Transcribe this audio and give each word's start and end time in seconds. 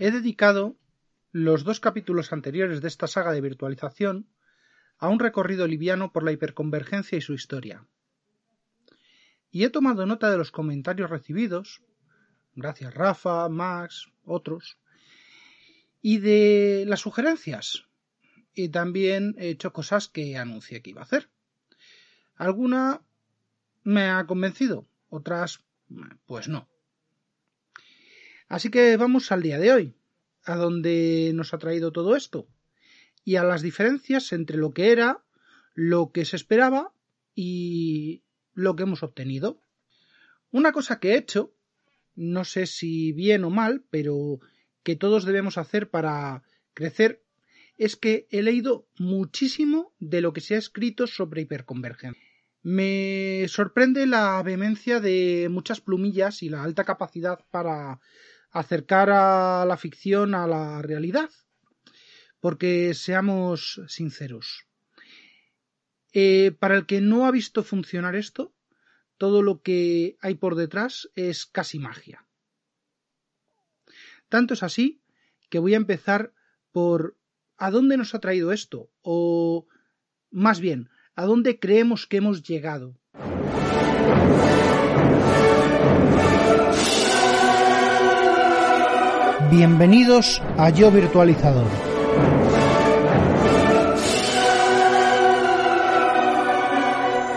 He 0.00 0.12
dedicado 0.12 0.76
los 1.32 1.64
dos 1.64 1.80
capítulos 1.80 2.32
anteriores 2.32 2.80
de 2.80 2.86
esta 2.86 3.08
saga 3.08 3.32
de 3.32 3.40
virtualización 3.40 4.28
a 4.96 5.08
un 5.08 5.18
recorrido 5.18 5.66
liviano 5.66 6.12
por 6.12 6.22
la 6.22 6.30
hiperconvergencia 6.30 7.18
y 7.18 7.20
su 7.20 7.34
historia. 7.34 7.84
Y 9.50 9.64
he 9.64 9.70
tomado 9.70 10.06
nota 10.06 10.30
de 10.30 10.38
los 10.38 10.52
comentarios 10.52 11.10
recibidos, 11.10 11.82
gracias 12.54 12.94
Rafa, 12.94 13.48
Max, 13.48 14.12
otros, 14.24 14.78
y 16.00 16.18
de 16.18 16.84
las 16.86 17.00
sugerencias. 17.00 17.88
Y 18.54 18.68
también 18.68 19.34
he 19.36 19.48
hecho 19.48 19.72
cosas 19.72 20.06
que 20.06 20.36
anuncié 20.36 20.80
que 20.80 20.90
iba 20.90 21.00
a 21.00 21.04
hacer. 21.04 21.28
Alguna 22.36 23.02
me 23.82 24.08
ha 24.10 24.24
convencido, 24.26 24.86
otras 25.08 25.64
pues 26.24 26.46
no. 26.46 26.68
Así 28.48 28.70
que 28.70 28.96
vamos 28.96 29.30
al 29.30 29.42
día 29.42 29.58
de 29.58 29.72
hoy, 29.72 29.94
a 30.44 30.56
donde 30.56 31.32
nos 31.34 31.52
ha 31.52 31.58
traído 31.58 31.92
todo 31.92 32.16
esto, 32.16 32.48
y 33.24 33.36
a 33.36 33.44
las 33.44 33.60
diferencias 33.60 34.32
entre 34.32 34.56
lo 34.56 34.72
que 34.72 34.90
era, 34.90 35.22
lo 35.74 36.12
que 36.12 36.24
se 36.24 36.36
esperaba 36.36 36.94
y 37.34 38.22
lo 38.54 38.74
que 38.74 38.84
hemos 38.84 39.02
obtenido. 39.02 39.60
Una 40.50 40.72
cosa 40.72 40.98
que 40.98 41.12
he 41.12 41.18
hecho, 41.18 41.54
no 42.16 42.44
sé 42.44 42.66
si 42.66 43.12
bien 43.12 43.44
o 43.44 43.50
mal, 43.50 43.84
pero 43.90 44.40
que 44.82 44.96
todos 44.96 45.26
debemos 45.26 45.58
hacer 45.58 45.90
para 45.90 46.42
crecer, 46.72 47.22
es 47.76 47.96
que 47.96 48.26
he 48.30 48.42
leído 48.42 48.88
muchísimo 48.98 49.94
de 49.98 50.22
lo 50.22 50.32
que 50.32 50.40
se 50.40 50.54
ha 50.54 50.58
escrito 50.58 51.06
sobre 51.06 51.42
hiperconvergencia. 51.42 52.20
Me 52.62 53.46
sorprende 53.48 54.06
la 54.06 54.42
vehemencia 54.42 55.00
de 55.00 55.48
muchas 55.50 55.80
plumillas 55.80 56.42
y 56.42 56.48
la 56.48 56.64
alta 56.64 56.84
capacidad 56.84 57.38
para 57.50 58.00
acercar 58.50 59.10
a 59.10 59.64
la 59.66 59.76
ficción 59.76 60.34
a 60.34 60.46
la 60.46 60.82
realidad. 60.82 61.30
Porque 62.40 62.94
seamos 62.94 63.80
sinceros. 63.88 64.66
Eh, 66.12 66.52
para 66.58 66.76
el 66.76 66.86
que 66.86 67.00
no 67.00 67.26
ha 67.26 67.30
visto 67.30 67.62
funcionar 67.62 68.16
esto, 68.16 68.54
todo 69.18 69.42
lo 69.42 69.62
que 69.62 70.16
hay 70.20 70.36
por 70.36 70.54
detrás 70.54 71.10
es 71.14 71.44
casi 71.46 71.78
magia. 71.78 72.24
Tanto 74.28 74.54
es 74.54 74.62
así 74.62 75.02
que 75.50 75.58
voy 75.58 75.74
a 75.74 75.78
empezar 75.78 76.32
por 76.72 77.16
¿a 77.56 77.70
dónde 77.70 77.96
nos 77.96 78.14
ha 78.14 78.20
traído 78.20 78.52
esto? 78.52 78.90
O 79.02 79.66
más 80.30 80.60
bien, 80.60 80.90
¿a 81.14 81.24
dónde 81.24 81.58
creemos 81.58 82.06
que 82.06 82.18
hemos 82.18 82.42
llegado? 82.42 82.96
Bienvenidos 89.50 90.42
a 90.58 90.68
Yo 90.68 90.90
Virtualizador. 90.90 91.64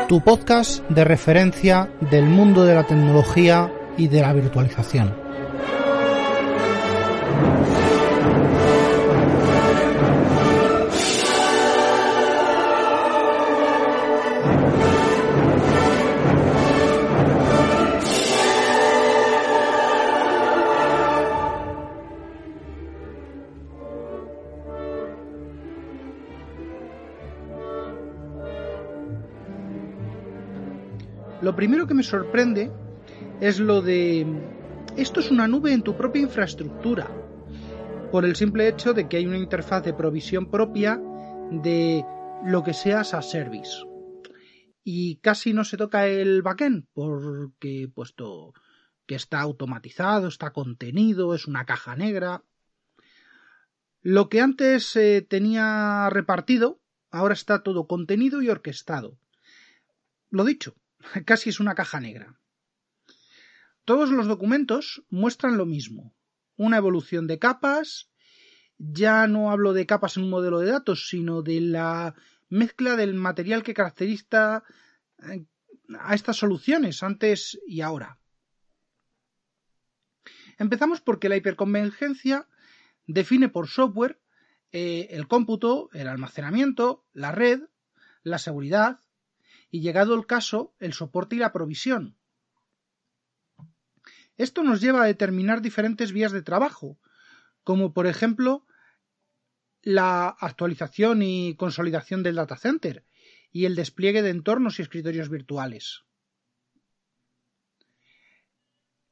Tu 0.10 0.20
podcast 0.20 0.84
de 0.90 1.06
referencia 1.06 1.90
del 2.12 2.26
mundo 2.26 2.66
de 2.66 2.76
la 2.76 2.84
tecnología 2.84 3.72
y 3.96 4.10
de 4.10 4.20
la 4.20 4.34
virtualización. 4.34 5.31
Lo 31.52 31.58
primero 31.58 31.86
que 31.86 31.94
me 31.94 32.02
sorprende 32.02 32.72
es 33.42 33.60
lo 33.60 33.82
de 33.82 34.26
esto 34.96 35.20
es 35.20 35.32
una 35.32 35.50
nube 35.50 35.74
en 35.74 35.82
tu 35.82 35.98
propia 35.98 36.22
infraestructura, 36.22 37.12
por 38.10 38.24
el 38.24 38.38
simple 38.38 38.70
hecho 38.70 38.94
de 38.94 39.10
que 39.10 39.18
hay 39.18 39.28
una 39.28 39.38
interfaz 39.38 39.84
de 39.84 39.94
provisión 39.94 40.50
propia 40.50 40.96
de 41.52 42.06
lo 42.46 42.64
que 42.64 42.74
seas 42.74 43.14
a 43.14 43.22
service. 43.22 43.84
Y 44.86 45.18
casi 45.18 45.52
no 45.52 45.66
se 45.66 45.76
toca 45.76 46.08
el 46.08 46.42
backend, 46.42 46.86
porque 46.94 47.92
puesto 47.94 48.54
que 49.06 49.16
está 49.16 49.42
automatizado, 49.42 50.30
está 50.30 50.54
contenido, 50.54 51.36
es 51.36 51.48
una 51.48 51.66
caja 51.66 51.98
negra. 51.98 52.46
Lo 54.02 54.30
que 54.30 54.40
antes 54.40 54.86
se 54.86 55.22
tenía 55.22 56.10
repartido, 56.12 56.80
ahora 57.10 57.34
está 57.34 57.62
todo 57.62 57.88
contenido 57.88 58.42
y 58.42 58.48
orquestado. 58.48 59.18
Lo 60.30 60.46
dicho, 60.46 60.76
Casi 61.26 61.50
es 61.50 61.60
una 61.60 61.76
caja 61.76 62.00
negra. 62.00 62.40
Todos 63.86 64.12
los 64.12 64.28
documentos 64.28 65.04
muestran 65.10 65.58
lo 65.58 65.66
mismo. 65.66 66.16
Una 66.56 66.78
evolución 66.78 67.28
de 67.28 67.40
capas. 67.40 68.10
Ya 68.78 69.28
no 69.28 69.52
hablo 69.52 69.74
de 69.74 69.86
capas 69.86 70.18
en 70.18 70.24
un 70.24 70.30
modelo 70.30 70.60
de 70.60 70.72
datos, 70.72 71.08
sino 71.08 71.42
de 71.42 71.62
la 71.62 72.16
mezcla 72.50 72.96
del 72.96 73.14
material 73.14 73.64
que 73.64 73.74
caracteriza 73.74 74.64
eh, 75.20 75.46
a 76.00 76.16
estas 76.16 76.38
soluciones 76.38 77.04
antes 77.04 77.60
y 77.68 77.82
ahora. 77.82 78.20
Empezamos 80.58 81.02
porque 81.02 81.30
la 81.30 81.38
hiperconvergencia 81.38 82.48
define 83.08 83.50
por 83.50 83.68
software 83.68 84.20
eh, 84.72 85.08
el 85.12 85.28
cómputo, 85.28 85.90
el 85.94 86.08
almacenamiento, 86.08 87.04
la 87.14 87.32
red, 87.32 87.62
la 88.24 88.38
seguridad, 88.38 89.00
y 89.72 89.80
llegado 89.80 90.14
el 90.14 90.28
caso, 90.28 90.76
el 90.80 90.94
soporte 90.94 91.38
y 91.38 91.40
la 91.40 91.54
provisión. 91.54 92.18
Esto 94.38 94.64
nos 94.64 94.82
lleva 94.82 95.04
a 95.04 95.08
determinar 95.08 95.62
diferentes 95.62 96.12
vías 96.12 96.32
de 96.32 96.42
trabajo, 96.42 97.00
como 97.64 97.94
por 97.94 98.06
ejemplo 98.06 98.66
la 99.82 100.28
actualización 100.28 101.22
y 101.22 101.56
consolidación 101.56 102.22
del 102.22 102.36
data 102.36 102.58
center 102.58 103.06
y 103.52 103.66
el 103.66 103.76
despliegue 103.76 104.22
de 104.22 104.30
entornos 104.30 104.78
y 104.78 104.82
escritorios 104.82 105.30
virtuales. 105.30 106.04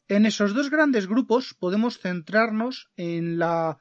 En 0.07 0.25
esos 0.25 0.53
dos 0.53 0.69
grandes 0.69 1.07
grupos 1.07 1.53
podemos 1.53 1.99
centrarnos 1.99 2.91
en 2.95 3.37
la 3.37 3.77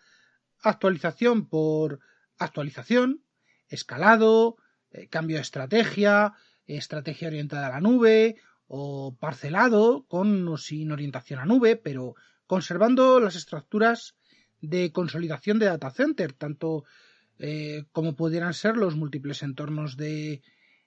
actualización 0.61 1.49
por 1.49 2.01
actualización, 2.37 3.25
escalado, 3.69 4.57
eh, 4.91 5.09
cambio 5.09 5.37
de 5.37 5.43
estrategia, 5.43 6.35
estrategia 6.77 7.29
orientada 7.29 7.67
a 7.67 7.71
la 7.71 7.81
nube 7.81 8.37
o 8.69 9.17
parcelado 9.19 10.05
con 10.07 10.47
o 10.47 10.57
sin 10.57 10.93
orientación 10.93 11.41
a 11.41 11.47
nube, 11.47 11.77
pero 11.77 12.15
conservando 12.47 13.19
las 13.19 13.35
estructuras 13.35 14.15
de 14.61 14.93
consolidación 14.93 15.59
de 15.59 15.67
data 15.67 15.91
center, 15.91 16.33
tanto 16.33 16.85
eh, 17.39 17.87
como 17.93 18.15
pudieran 18.15 18.55
ser 18.55 18.77
los 18.77 18.97
múltiples 18.97 19.43
entornos 19.43 19.97
de 19.97 20.43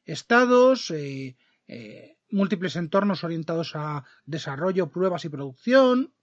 estados, 0.06 0.92
eh, 0.92 1.36
eh, 1.68 2.18
múltiples 2.30 2.76
entornos 2.76 3.24
orientados 3.24 3.76
a 3.76 4.04
desarrollo, 4.26 4.92
pruebas 4.92 5.26
y 5.26 5.30
producción. 5.30 6.14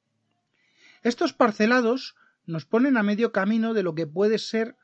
Estos 1.03 1.33
parcelados 1.33 2.15
nos 2.47 2.65
ponen 2.65 2.97
a 2.97 3.03
medio 3.03 3.33
camino 3.33 3.75
de 3.75 3.83
lo 3.83 3.95
que 3.95 4.07
puede 4.07 4.39
ser 4.39 4.77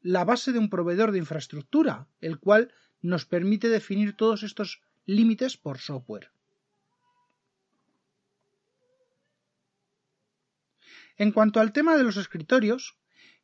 la 0.00 0.24
base 0.24 0.52
de 0.52 0.58
un 0.58 0.68
proveedor 0.68 1.12
de 1.12 1.18
infraestructura, 1.18 2.06
el 2.20 2.38
cual 2.38 2.72
nos 3.04 3.26
permite 3.26 3.68
definir 3.68 4.16
todos 4.16 4.42
estos 4.42 4.80
límites 5.04 5.58
por 5.58 5.78
software. 5.78 6.30
En 11.18 11.30
cuanto 11.30 11.60
al 11.60 11.74
tema 11.74 11.98
de 11.98 12.02
los 12.02 12.16
escritorios, 12.16 12.96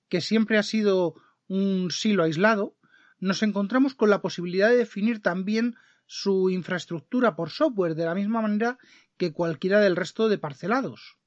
que 0.08 0.23
siempre 0.23 0.56
ha 0.56 0.62
sido 0.62 1.14
un 1.46 1.90
silo 1.90 2.25
aislado, 2.25 2.75
nos 3.19 3.43
encontramos 3.43 3.94
con 3.94 4.08
la 4.08 4.23
posibilidad 4.23 4.70
de 4.70 4.79
definir 4.79 5.20
también 5.20 5.76
su 6.06 6.49
infraestructura 6.49 7.37
por 7.37 7.50
software 7.50 7.94
de 7.94 8.06
la 8.06 8.14
misma 8.14 8.40
manera 8.40 8.79
que 9.19 9.34
cualquiera 9.34 9.81
del 9.81 9.94
resto 9.94 10.31
de 10.31 10.38
parcelados. 10.38 11.19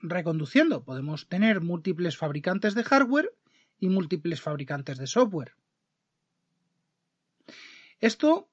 reconduciendo, 0.00 0.84
podemos 0.84 1.28
tener 1.28 1.62
múltiples 1.62 2.18
fabricantes 2.18 2.74
de 2.74 2.84
hardware 2.84 3.32
y 3.80 3.88
múltiples 3.88 4.42
fabricantes 4.42 4.98
de 4.98 5.06
software. 5.06 5.54
Esto 8.00 8.50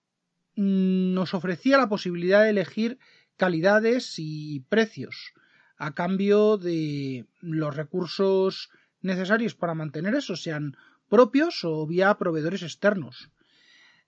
mm, 0.55 1.13
nos 1.13 1.33
ofrecía 1.33 1.77
la 1.77 1.89
posibilidad 1.89 2.43
de 2.43 2.49
elegir 2.49 2.99
calidades 3.37 4.15
y 4.17 4.61
precios 4.69 5.33
a 5.77 5.93
cambio 5.93 6.57
de 6.57 7.25
los 7.41 7.75
recursos 7.75 8.69
necesarios 9.01 9.55
para 9.55 9.73
mantener 9.73 10.15
eso, 10.15 10.35
sean 10.35 10.77
propios 11.09 11.63
o 11.63 11.85
vía 11.85 12.17
proveedores 12.17 12.63
externos. 12.63 13.29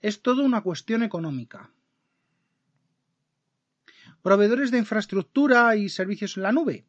Es 0.02 0.22
todo 0.22 0.44
una 0.44 0.62
cuestión 0.62 1.04
económica. 1.04 1.72
Proveedores 4.22 4.72
de 4.72 4.80
infraestructura 4.80 5.76
y 5.76 5.90
servicios 5.90 6.38
en 6.38 6.44
la 6.44 6.52
nube. 6.52 6.86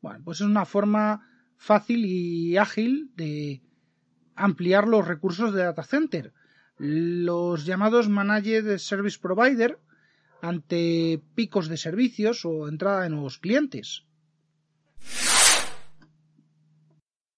Bueno, 0.00 0.20
pues 0.24 0.40
es 0.40 0.46
una 0.46 0.64
forma 0.64 1.26
fácil 1.56 2.04
y 2.06 2.56
ágil 2.56 3.10
de 3.16 3.62
ampliar 4.34 4.88
los 4.88 5.06
recursos 5.06 5.52
de 5.52 5.62
data 5.62 5.82
center. 5.82 6.32
Los 6.82 7.66
llamados 7.66 8.08
Managed 8.08 8.78
Service 8.78 9.18
Provider 9.20 9.78
ante 10.40 11.22
picos 11.34 11.68
de 11.68 11.76
servicios 11.76 12.46
o 12.46 12.68
entrada 12.68 13.02
de 13.02 13.10
nuevos 13.10 13.36
clientes. 13.36 14.06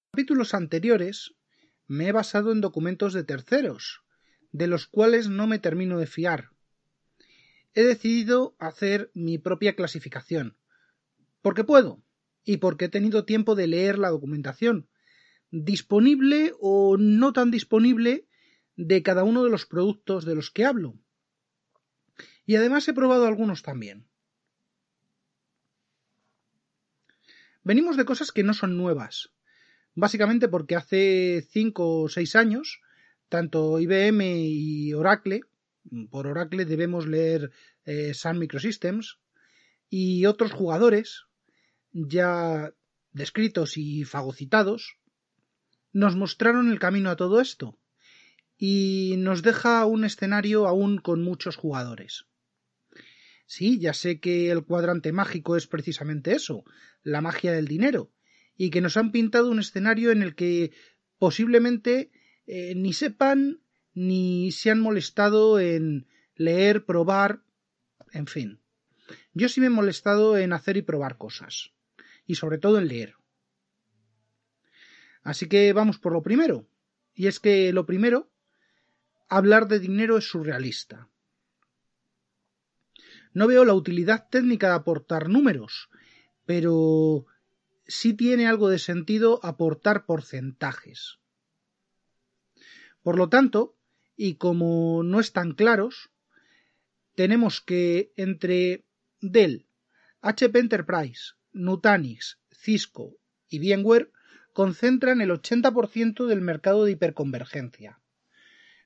En 0.04 0.12
capítulos 0.12 0.54
anteriores 0.54 1.34
me 1.88 2.06
he 2.06 2.12
basado 2.12 2.52
en 2.52 2.60
documentos 2.60 3.14
de 3.14 3.24
terceros, 3.24 4.04
de 4.52 4.68
los 4.68 4.86
cuales 4.86 5.28
no 5.28 5.48
me 5.48 5.58
termino 5.58 5.98
de 5.98 6.06
fiar. 6.06 6.50
He 7.74 7.82
decidido 7.82 8.54
hacer 8.60 9.10
mi 9.12 9.38
propia 9.38 9.74
clasificación, 9.74 10.56
porque 11.40 11.64
puedo 11.64 12.00
y 12.44 12.58
porque 12.58 12.84
he 12.84 12.88
tenido 12.88 13.24
tiempo 13.24 13.56
de 13.56 13.66
leer 13.66 13.98
la 13.98 14.10
documentación, 14.10 14.88
disponible 15.50 16.52
o 16.60 16.96
no 16.96 17.32
tan 17.32 17.50
disponible 17.50 18.28
de 18.76 19.02
cada 19.02 19.24
uno 19.24 19.44
de 19.44 19.50
los 19.50 19.66
productos 19.66 20.24
de 20.24 20.34
los 20.34 20.50
que 20.50 20.64
hablo. 20.64 20.98
Y 22.46 22.56
además 22.56 22.88
he 22.88 22.94
probado 22.94 23.26
algunos 23.26 23.62
también. 23.62 24.06
Venimos 27.62 27.96
de 27.96 28.04
cosas 28.04 28.32
que 28.32 28.42
no 28.42 28.54
son 28.54 28.76
nuevas, 28.76 29.32
básicamente 29.94 30.48
porque 30.48 30.74
hace 30.74 31.46
cinco 31.48 32.02
o 32.02 32.08
seis 32.08 32.34
años, 32.34 32.80
tanto 33.28 33.78
IBM 33.78 34.20
y 34.36 34.92
Oracle, 34.94 35.42
por 36.10 36.26
Oracle 36.26 36.64
debemos 36.64 37.06
leer 37.06 37.52
eh, 37.84 38.14
Sun 38.14 38.38
Microsystems, 38.38 39.18
y 39.88 40.26
otros 40.26 40.52
jugadores, 40.52 41.26
ya 41.92 42.72
descritos 43.12 43.76
y 43.76 44.04
fagocitados, 44.04 44.96
nos 45.92 46.16
mostraron 46.16 46.72
el 46.72 46.80
camino 46.80 47.10
a 47.10 47.16
todo 47.16 47.40
esto 47.40 47.78
y 48.64 49.16
nos 49.18 49.42
deja 49.42 49.84
un 49.86 50.04
escenario 50.04 50.68
aún 50.68 50.98
con 50.98 51.20
muchos 51.20 51.56
jugadores. 51.56 52.26
Sí, 53.44 53.80
ya 53.80 53.92
sé 53.92 54.20
que 54.20 54.52
el 54.52 54.64
cuadrante 54.64 55.10
mágico 55.10 55.56
es 55.56 55.66
precisamente 55.66 56.30
eso, 56.30 56.62
la 57.02 57.20
magia 57.20 57.50
del 57.50 57.66
dinero, 57.66 58.12
y 58.56 58.70
que 58.70 58.80
nos 58.80 58.96
han 58.96 59.10
pintado 59.10 59.50
un 59.50 59.58
escenario 59.58 60.12
en 60.12 60.22
el 60.22 60.36
que 60.36 60.70
posiblemente 61.18 62.12
eh, 62.46 62.76
ni 62.76 62.92
sepan 62.92 63.62
ni 63.94 64.52
se 64.52 64.70
han 64.70 64.78
molestado 64.78 65.58
en 65.58 66.06
leer, 66.36 66.84
probar, 66.84 67.42
en 68.12 68.28
fin. 68.28 68.60
Yo 69.34 69.48
sí 69.48 69.58
me 69.58 69.66
he 69.66 69.70
molestado 69.70 70.38
en 70.38 70.52
hacer 70.52 70.76
y 70.76 70.82
probar 70.82 71.18
cosas 71.18 71.72
y 72.28 72.36
sobre 72.36 72.58
todo 72.58 72.78
en 72.78 72.86
leer. 72.86 73.16
Así 75.24 75.48
que 75.48 75.72
vamos 75.72 75.98
por 75.98 76.12
lo 76.12 76.22
primero. 76.22 76.68
Y 77.12 77.26
es 77.26 77.40
que 77.40 77.72
lo 77.72 77.86
primero, 77.86 78.31
hablar 79.36 79.66
de 79.66 79.78
dinero 79.78 80.18
es 80.18 80.28
surrealista. 80.28 81.08
No 83.32 83.46
veo 83.46 83.64
la 83.64 83.72
utilidad 83.72 84.28
técnica 84.28 84.68
de 84.68 84.74
aportar 84.74 85.30
números, 85.30 85.88
pero 86.44 87.24
sí 87.86 88.12
tiene 88.12 88.46
algo 88.46 88.68
de 88.68 88.78
sentido 88.78 89.40
aportar 89.42 90.04
porcentajes. 90.04 91.18
Por 93.02 93.16
lo 93.16 93.30
tanto, 93.30 93.74
y 94.16 94.34
como 94.34 95.02
no 95.02 95.18
están 95.18 95.52
claros, 95.52 96.10
tenemos 97.14 97.62
que 97.62 98.12
entre 98.16 98.84
Dell, 99.22 99.66
HP 100.20 100.58
Enterprise, 100.58 101.32
Nutanix, 101.52 102.38
Cisco 102.50 103.16
y 103.48 103.60
VMware 103.60 104.12
concentran 104.52 105.22
el 105.22 105.30
80% 105.30 106.26
del 106.26 106.42
mercado 106.42 106.84
de 106.84 106.92
hiperconvergencia. 106.92 108.01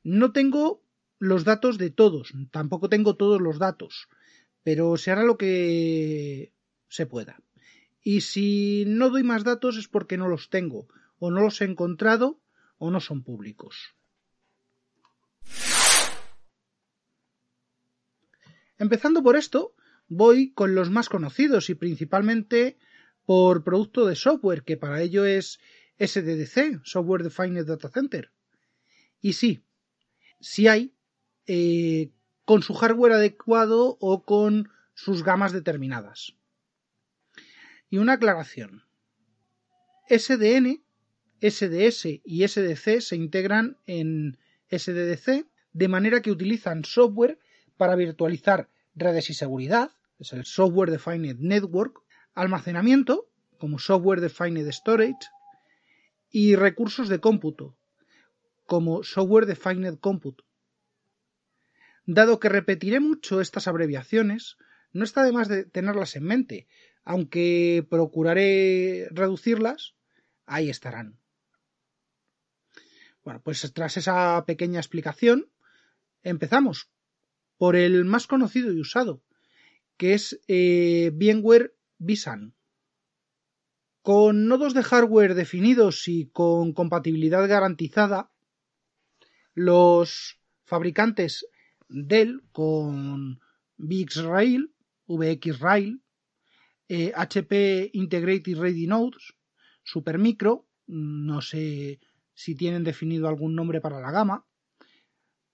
No 0.06 0.30
tengo 0.30 0.84
los 1.18 1.42
datos 1.42 1.78
de 1.78 1.90
todos, 1.90 2.32
tampoco 2.52 2.88
tengo 2.88 3.16
todos 3.16 3.40
los 3.40 3.58
datos, 3.58 4.08
pero 4.62 4.96
se 4.98 5.10
hará 5.10 5.24
lo 5.24 5.36
que 5.36 6.52
se 6.88 7.06
pueda. 7.06 7.42
Y 8.04 8.20
si 8.20 8.84
no 8.86 9.10
doy 9.10 9.24
más 9.24 9.42
datos 9.42 9.76
es 9.76 9.88
porque 9.88 10.16
no 10.16 10.28
los 10.28 10.48
tengo, 10.48 10.86
o 11.18 11.32
no 11.32 11.40
los 11.40 11.60
he 11.60 11.64
encontrado, 11.64 12.38
o 12.78 12.92
no 12.92 13.00
son 13.00 13.24
públicos. 13.24 13.96
Empezando 18.78 19.24
por 19.24 19.34
esto, 19.34 19.74
voy 20.06 20.52
con 20.52 20.76
los 20.76 20.88
más 20.88 21.08
conocidos 21.08 21.68
y 21.68 21.74
principalmente 21.74 22.78
por 23.24 23.64
producto 23.64 24.06
de 24.06 24.14
software, 24.14 24.62
que 24.62 24.76
para 24.76 25.02
ello 25.02 25.24
es 25.24 25.58
SDDC, 25.98 26.84
Software 26.84 27.24
Defined 27.24 27.66
Data 27.66 27.88
Center. 27.88 28.30
Y 29.20 29.32
sí, 29.32 29.65
sí 30.40 30.68
hay, 30.68 30.94
eh, 31.46 32.10
con 32.44 32.62
su 32.62 32.74
hardware 32.74 33.12
adecuado 33.12 33.96
o 34.00 34.24
con 34.24 34.70
sus 34.94 35.22
gamas 35.22 35.52
determinadas. 35.52 36.34
Y 37.90 37.98
una 37.98 38.14
aclaración. 38.14 38.84
SDN, 40.08 40.82
SDS 41.40 42.20
y 42.24 42.46
SDC 42.46 43.00
se 43.00 43.16
integran 43.16 43.78
en 43.86 44.38
SDDC 44.70 45.46
de 45.72 45.88
manera 45.88 46.22
que 46.22 46.30
utilizan 46.30 46.84
software 46.84 47.38
para 47.76 47.96
virtualizar 47.96 48.68
redes 48.94 49.28
y 49.30 49.34
seguridad, 49.34 49.90
es 50.18 50.32
el 50.32 50.44
Software 50.46 50.90
Defined 50.90 51.36
Network, 51.38 52.00
almacenamiento, 52.34 53.28
como 53.58 53.78
Software 53.78 54.20
Defined 54.20 54.70
Storage, 54.72 55.28
y 56.30 56.56
recursos 56.56 57.08
de 57.08 57.20
cómputo, 57.20 57.76
como 58.66 59.02
Software 59.02 59.46
Defined 59.46 59.98
Compute. 60.00 60.44
Dado 62.04 62.38
que 62.38 62.48
repetiré 62.48 63.00
mucho 63.00 63.40
estas 63.40 63.66
abreviaciones, 63.66 64.56
no 64.92 65.04
está 65.04 65.24
de 65.24 65.32
más 65.32 65.48
de 65.48 65.64
tenerlas 65.64 66.16
en 66.16 66.24
mente, 66.24 66.68
aunque 67.04 67.86
procuraré 67.88 69.08
reducirlas, 69.10 69.94
ahí 70.44 70.70
estarán. 70.70 71.18
Bueno, 73.24 73.40
pues 73.42 73.72
tras 73.72 73.96
esa 73.96 74.44
pequeña 74.46 74.78
explicación, 74.78 75.50
empezamos 76.22 76.90
por 77.56 77.74
el 77.74 78.04
más 78.04 78.26
conocido 78.26 78.72
y 78.72 78.80
usado, 78.80 79.22
que 79.96 80.14
es 80.14 80.40
eh, 80.46 81.10
VMware 81.12 81.74
vSAN. 81.98 82.54
Con 84.02 84.46
nodos 84.46 84.74
de 84.74 84.84
hardware 84.84 85.34
definidos 85.34 86.06
y 86.06 86.28
con 86.28 86.72
compatibilidad 86.72 87.48
garantizada, 87.48 88.30
los 89.56 90.38
fabricantes 90.64 91.48
Dell 91.88 92.42
con 92.52 93.40
VxRail, 93.78 94.72
VxRail, 95.08 96.02
HP 96.88 97.82
eh, 97.82 97.90
Integrated 97.94 98.58
Ready 98.58 98.86
Nodes, 98.86 99.34
Supermicro, 99.82 100.68
no 100.86 101.40
sé 101.40 101.98
si 102.34 102.54
tienen 102.54 102.84
definido 102.84 103.26
algún 103.26 103.56
nombre 103.56 103.80
para 103.80 104.00
la 104.00 104.12
gama, 104.12 104.46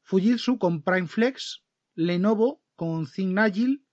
Fujitsu 0.03 0.59
con 0.59 0.83
PrimeFlex, 0.83 1.63
Lenovo 1.95 2.63
con 2.77 3.07
Sygnagil 3.07 3.87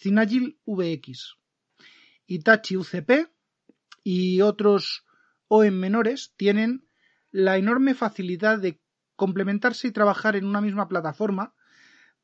Cinagil 0.00 0.58
VX, 0.64 1.36
Itachi 2.26 2.76
UCP 2.76 3.28
y 4.02 4.40
otros 4.40 5.04
OEM 5.48 5.74
menores 5.78 6.32
tienen 6.36 6.88
la 7.30 7.58
enorme 7.58 7.94
facilidad 7.94 8.58
de 8.58 8.79
complementarse 9.20 9.86
y 9.86 9.92
trabajar 9.92 10.34
en 10.34 10.46
una 10.46 10.62
misma 10.62 10.88
plataforma 10.88 11.52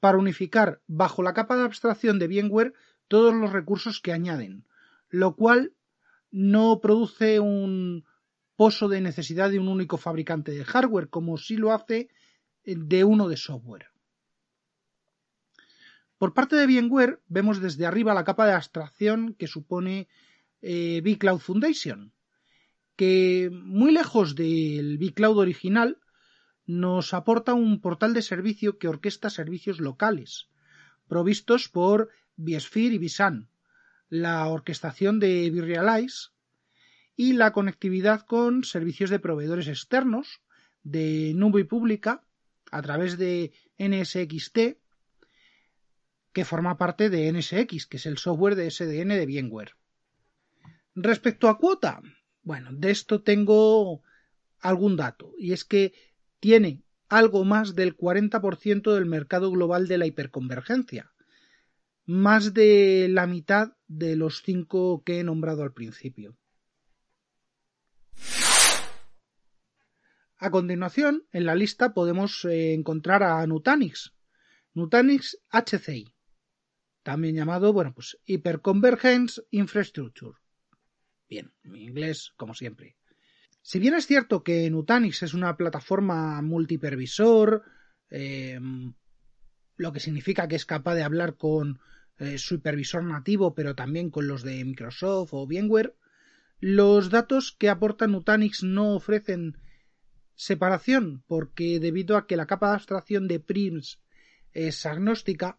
para 0.00 0.16
unificar 0.16 0.80
bajo 0.86 1.22
la 1.22 1.34
capa 1.34 1.54
de 1.54 1.64
abstracción 1.64 2.18
de 2.18 2.26
VMware 2.26 2.72
todos 3.06 3.34
los 3.34 3.52
recursos 3.52 4.00
que 4.00 4.14
añaden, 4.14 4.64
lo 5.10 5.36
cual 5.36 5.74
no 6.30 6.80
produce 6.80 7.38
un 7.38 8.06
pozo 8.56 8.88
de 8.88 9.02
necesidad 9.02 9.50
de 9.50 9.58
un 9.58 9.68
único 9.68 9.98
fabricante 9.98 10.52
de 10.52 10.64
hardware 10.64 11.10
como 11.10 11.36
si 11.36 11.58
lo 11.58 11.74
hace 11.74 12.08
de 12.64 13.04
uno 13.04 13.28
de 13.28 13.36
software. 13.36 13.88
Por 16.16 16.32
parte 16.32 16.56
de 16.56 16.66
VMware 16.66 17.20
vemos 17.28 17.60
desde 17.60 17.84
arriba 17.84 18.14
la 18.14 18.24
capa 18.24 18.46
de 18.46 18.54
abstracción 18.54 19.34
que 19.34 19.48
supone 19.48 20.08
eh, 20.62 21.02
vCloud 21.04 21.40
Foundation, 21.40 22.14
que 22.96 23.50
muy 23.52 23.92
lejos 23.92 24.34
del 24.34 24.96
vCloud 24.96 25.36
original 25.36 25.98
nos 26.66 27.14
aporta 27.14 27.54
un 27.54 27.80
portal 27.80 28.12
de 28.12 28.22
servicio 28.22 28.78
que 28.78 28.88
orquesta 28.88 29.30
servicios 29.30 29.80
locales, 29.80 30.48
provistos 31.08 31.68
por 31.68 32.10
vSphere 32.36 32.94
y 32.94 32.98
vSAN, 32.98 33.48
la 34.08 34.46
orquestación 34.48 35.18
de 35.20 35.50
vRealize 35.50 36.30
y 37.16 37.32
la 37.32 37.52
conectividad 37.52 38.26
con 38.26 38.64
servicios 38.64 39.10
de 39.10 39.18
proveedores 39.18 39.68
externos 39.68 40.42
de 40.82 41.32
nube 41.34 41.64
pública 41.64 42.22
a 42.70 42.82
través 42.82 43.16
de 43.16 43.52
NSXT 43.78 44.58
que 46.32 46.44
forma 46.44 46.76
parte 46.76 47.08
de 47.08 47.32
NSX, 47.32 47.86
que 47.86 47.96
es 47.96 48.04
el 48.04 48.18
software 48.18 48.56
de 48.56 48.70
SDN 48.70 49.08
de 49.08 49.24
VMware. 49.24 49.74
Respecto 50.94 51.48
a 51.48 51.56
cuota, 51.56 52.02
bueno, 52.42 52.70
de 52.72 52.90
esto 52.90 53.22
tengo 53.22 54.02
algún 54.60 54.96
dato, 54.96 55.32
y 55.38 55.52
es 55.52 55.64
que 55.64 55.94
tiene 56.46 56.84
algo 57.08 57.44
más 57.44 57.74
del 57.74 57.96
40% 57.96 58.94
del 58.94 59.04
mercado 59.04 59.50
global 59.50 59.88
de 59.88 59.98
la 59.98 60.06
hiperconvergencia, 60.06 61.12
más 62.04 62.54
de 62.54 63.08
la 63.10 63.26
mitad 63.26 63.72
de 63.88 64.14
los 64.14 64.42
cinco 64.44 65.02
que 65.04 65.18
he 65.18 65.24
nombrado 65.24 65.64
al 65.64 65.72
principio. 65.72 66.38
A 70.36 70.50
continuación, 70.52 71.26
en 71.32 71.46
la 71.46 71.56
lista 71.56 71.92
podemos 71.92 72.44
eh, 72.44 72.74
encontrar 72.74 73.24
a 73.24 73.44
Nutanix, 73.48 74.14
Nutanix 74.72 75.42
HCI, 75.50 76.14
también 77.02 77.34
llamado, 77.34 77.72
bueno, 77.72 77.92
pues 77.92 78.20
Hyperconvergence 78.24 79.42
Infrastructure. 79.50 80.38
Bien, 81.28 81.52
en 81.64 81.74
inglés, 81.74 82.32
como 82.36 82.54
siempre. 82.54 82.96
Si 83.66 83.80
bien 83.80 83.94
es 83.94 84.06
cierto 84.06 84.44
que 84.44 84.70
Nutanix 84.70 85.24
es 85.24 85.34
una 85.34 85.56
plataforma 85.56 86.40
multipervisor, 86.40 87.64
eh, 88.10 88.60
lo 89.76 89.92
que 89.92 89.98
significa 89.98 90.46
que 90.46 90.54
es 90.54 90.64
capaz 90.64 90.94
de 90.94 91.02
hablar 91.02 91.36
con 91.36 91.80
eh, 92.18 92.38
su 92.38 92.54
hipervisor 92.54 93.02
nativo, 93.02 93.56
pero 93.56 93.74
también 93.74 94.10
con 94.10 94.28
los 94.28 94.44
de 94.44 94.64
Microsoft 94.64 95.30
o 95.32 95.48
VMware, 95.48 95.96
los 96.60 97.10
datos 97.10 97.56
que 97.58 97.68
aporta 97.68 98.06
Nutanix 98.06 98.62
no 98.62 98.94
ofrecen 98.94 99.58
separación, 100.36 101.24
porque 101.26 101.80
debido 101.80 102.16
a 102.16 102.28
que 102.28 102.36
la 102.36 102.46
capa 102.46 102.68
de 102.68 102.74
abstracción 102.76 103.26
de 103.26 103.40
PRIMS 103.40 104.00
es 104.52 104.86
agnóstica, 104.86 105.58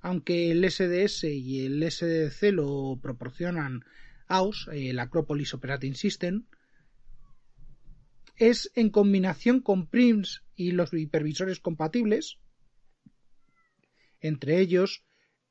aunque 0.00 0.50
el 0.50 0.68
SDS 0.68 1.22
y 1.22 1.66
el 1.66 1.88
SDC 1.88 2.50
lo 2.50 2.98
proporcionan 3.00 3.84
AOS, 4.32 4.68
el 4.72 4.98
Acropolis 4.98 5.52
Operating 5.52 5.94
System, 5.94 6.46
es 8.36 8.70
en 8.74 8.88
combinación 8.88 9.60
con 9.60 9.88
PRIMS 9.88 10.42
y 10.56 10.72
los 10.72 10.92
hipervisores 10.94 11.60
compatibles, 11.60 12.38
entre 14.20 14.60
ellos 14.60 15.04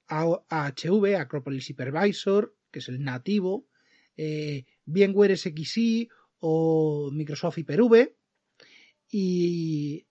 AHV, 0.08 1.16
Acropolis 1.16 1.70
Hypervisor, 1.70 2.56
que 2.72 2.80
es 2.80 2.90
el 2.90 3.04
nativo, 3.04 3.68
eh, 4.18 4.66
VMware 4.86 5.38
o 6.40 7.12
Microsoft 7.14 7.60
Hyper-V 7.60 8.18
y 9.10 10.08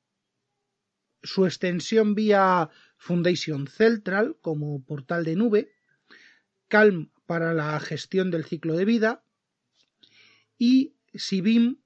su 1.22 1.44
extensión 1.44 2.14
vía 2.14 2.70
Foundation 2.96 3.66
Central 3.66 4.38
como 4.40 4.84
portal 4.84 5.24
de 5.24 5.34
nube, 5.34 5.72
Calm 6.68 7.10
para 7.30 7.54
la 7.54 7.78
gestión 7.78 8.32
del 8.32 8.44
ciclo 8.44 8.74
de 8.74 8.84
vida 8.84 9.22
y 10.58 10.96
Sibim 11.14 11.76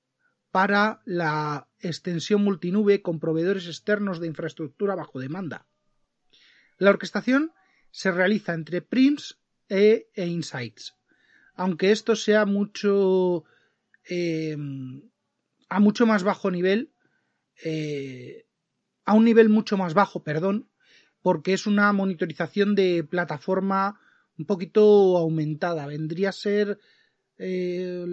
para 0.51 1.03
la 1.05 1.69
extensión 1.81 2.43
multinube 2.43 3.03
con 3.03 3.21
proveedores 3.21 3.67
externos 3.67 4.21
de 4.21 4.27
infraestructura 4.27 4.95
bajo 4.95 5.21
demanda. 5.21 5.67
La 6.79 6.89
orquestación 6.89 7.53
se 7.91 8.11
realiza 8.11 8.55
entre 8.55 8.81
Prims 8.81 9.39
e, 9.69 10.09
e 10.15 10.27
Insights, 10.27 10.95
aunque 11.57 11.93
esto 11.93 12.17
sea 12.17 12.47
mucho 12.47 13.45
eh, 14.09 14.57
a 15.69 15.79
mucho 15.79 16.07
más 16.07 16.23
bajo 16.23 16.51
nivel, 16.51 16.95
eh, 17.63 18.47
a 19.05 19.13
un 19.13 19.27
nivel 19.27 19.51
mucho 19.51 19.77
más 19.77 19.93
bajo, 19.93 20.25
perdón, 20.25 20.71
porque 21.21 21.53
es 21.53 21.67
una 21.67 21.93
monitorización 21.93 22.75
de 22.75 23.05
plataforma 23.05 24.01
un 24.39 24.47
poquito 24.47 25.17
aumentada. 25.17 25.87
Vendría 25.87 26.31
a 26.31 26.33
ser 26.33 26.79
eh, 27.39 28.05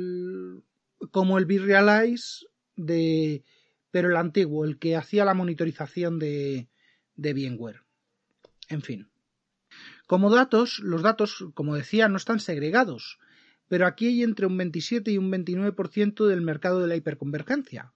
como 1.12 1.38
el 1.38 1.46
vRealize 1.46 2.46
de 2.76 3.44
pero 3.92 4.10
el 4.10 4.16
antiguo, 4.16 4.64
el 4.64 4.80
que 4.80 4.96
hacía 4.96 5.26
la 5.26 5.34
monitorización 5.34 6.18
de, 6.18 6.70
de 7.16 7.34
VMware. 7.34 7.84
En 8.70 8.82
fin. 8.82 9.10
Como 10.08 10.30
datos, 10.30 10.80
los 10.80 11.02
datos, 11.02 11.46
como 11.54 11.76
decía, 11.76 12.08
no 12.08 12.18
están 12.18 12.40
segregados, 12.40 13.20
pero 13.68 13.86
aquí 13.86 14.08
hay 14.08 14.24
entre 14.24 14.46
un 14.46 14.58
27 14.58 15.12
y 15.12 15.18
un 15.18 15.32
29% 15.32 16.26
del 16.26 16.42
mercado 16.42 16.80
de 16.80 16.88
la 16.88 16.96
hiperconvergencia. 16.96 17.94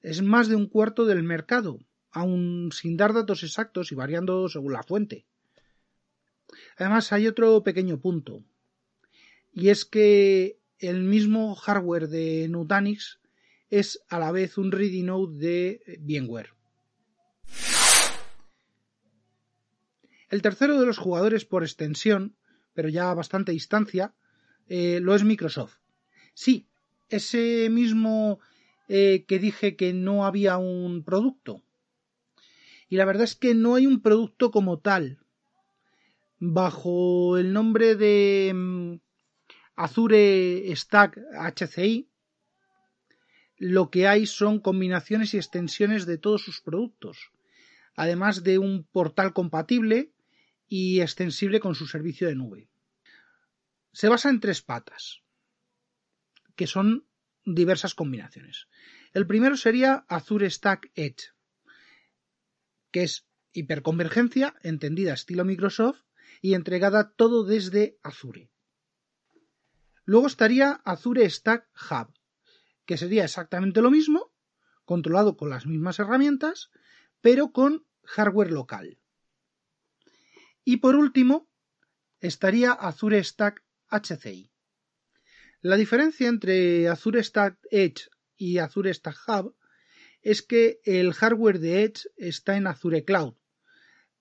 Es 0.00 0.22
más 0.22 0.48
de 0.48 0.56
un 0.56 0.68
cuarto 0.68 1.04
del 1.04 1.22
mercado, 1.22 1.78
aun 2.10 2.70
sin 2.72 2.96
dar 2.96 3.12
datos 3.12 3.42
exactos 3.42 3.92
y 3.92 3.94
variando 3.94 4.48
según 4.48 4.72
la 4.72 4.82
fuente. 4.82 5.26
Además, 6.76 7.12
hay 7.12 7.26
otro 7.26 7.62
pequeño 7.62 8.00
punto, 8.00 8.42
y 9.52 9.70
es 9.70 9.84
que 9.84 10.58
el 10.78 11.02
mismo 11.02 11.54
hardware 11.54 12.08
de 12.08 12.46
Nutanix 12.48 13.18
es 13.70 14.00
a 14.08 14.18
la 14.18 14.30
vez 14.32 14.58
un 14.58 14.70
ready 14.70 15.02
node 15.02 15.38
de 15.38 15.98
VMware. 16.00 16.50
El 20.28 20.42
tercero 20.42 20.78
de 20.80 20.86
los 20.86 20.98
jugadores 20.98 21.44
por 21.44 21.62
extensión, 21.62 22.36
pero 22.74 22.88
ya 22.88 23.10
a 23.10 23.14
bastante 23.14 23.52
distancia, 23.52 24.14
eh, 24.68 24.98
lo 25.00 25.14
es 25.14 25.24
Microsoft. 25.24 25.76
Sí, 26.34 26.66
ese 27.08 27.68
mismo 27.70 28.40
eh, 28.88 29.24
que 29.26 29.38
dije 29.38 29.76
que 29.76 29.92
no 29.92 30.26
había 30.26 30.58
un 30.58 31.04
producto. 31.04 31.62
Y 32.88 32.96
la 32.96 33.04
verdad 33.04 33.24
es 33.24 33.36
que 33.36 33.54
no 33.54 33.74
hay 33.74 33.86
un 33.86 34.02
producto 34.02 34.50
como 34.50 34.78
tal. 34.78 35.18
Bajo 36.38 37.38
el 37.38 37.52
nombre 37.52 37.96
de 37.96 38.52
mm, 38.54 38.94
Azure 39.76 40.74
Stack 40.74 41.18
HCI, 41.32 42.08
lo 43.58 43.90
que 43.90 44.06
hay 44.06 44.26
son 44.26 44.60
combinaciones 44.60 45.32
y 45.32 45.38
extensiones 45.38 46.04
de 46.06 46.18
todos 46.18 46.42
sus 46.42 46.60
productos, 46.60 47.30
además 47.94 48.42
de 48.42 48.58
un 48.58 48.84
portal 48.84 49.32
compatible 49.32 50.12
y 50.68 51.00
extensible 51.00 51.60
con 51.60 51.74
su 51.74 51.86
servicio 51.86 52.28
de 52.28 52.34
nube 52.34 52.68
se 53.96 54.10
basa 54.10 54.28
en 54.28 54.40
tres 54.40 54.60
patas, 54.60 55.22
que 56.54 56.66
son 56.66 57.06
diversas 57.46 57.94
combinaciones. 57.94 58.68
El 59.14 59.26
primero 59.26 59.56
sería 59.56 60.04
Azure 60.06 60.50
Stack 60.50 60.90
Edge, 60.94 61.32
que 62.90 63.04
es 63.04 63.26
hiperconvergencia 63.54 64.54
entendida 64.62 65.14
estilo 65.14 65.46
Microsoft 65.46 66.02
y 66.40 66.54
entregada 66.54 67.12
todo 67.12 67.44
desde 67.44 67.98
Azure. 68.02 68.50
Luego 70.04 70.26
estaría 70.26 70.80
Azure 70.84 71.28
Stack 71.28 71.68
Hub, 71.90 72.14
que 72.84 72.96
sería 72.96 73.24
exactamente 73.24 73.82
lo 73.82 73.90
mismo, 73.90 74.32
controlado 74.84 75.36
con 75.36 75.50
las 75.50 75.66
mismas 75.66 75.98
herramientas, 75.98 76.70
pero 77.20 77.50
con 77.50 77.84
hardware 78.04 78.52
local. 78.52 78.98
Y 80.64 80.78
por 80.78 80.94
último, 80.94 81.48
estaría 82.20 82.72
Azure 82.72 83.22
Stack 83.22 83.64
HCI. 83.88 84.52
La 85.60 85.76
diferencia 85.76 86.28
entre 86.28 86.88
Azure 86.88 87.22
Stack 87.22 87.58
Edge 87.70 88.08
y 88.36 88.58
Azure 88.58 88.94
Stack 88.94 89.16
Hub 89.26 89.56
es 90.22 90.42
que 90.42 90.80
el 90.84 91.12
hardware 91.14 91.58
de 91.58 91.82
Edge 91.84 92.08
está 92.16 92.56
en 92.56 92.66
Azure 92.66 93.04
Cloud, 93.04 93.34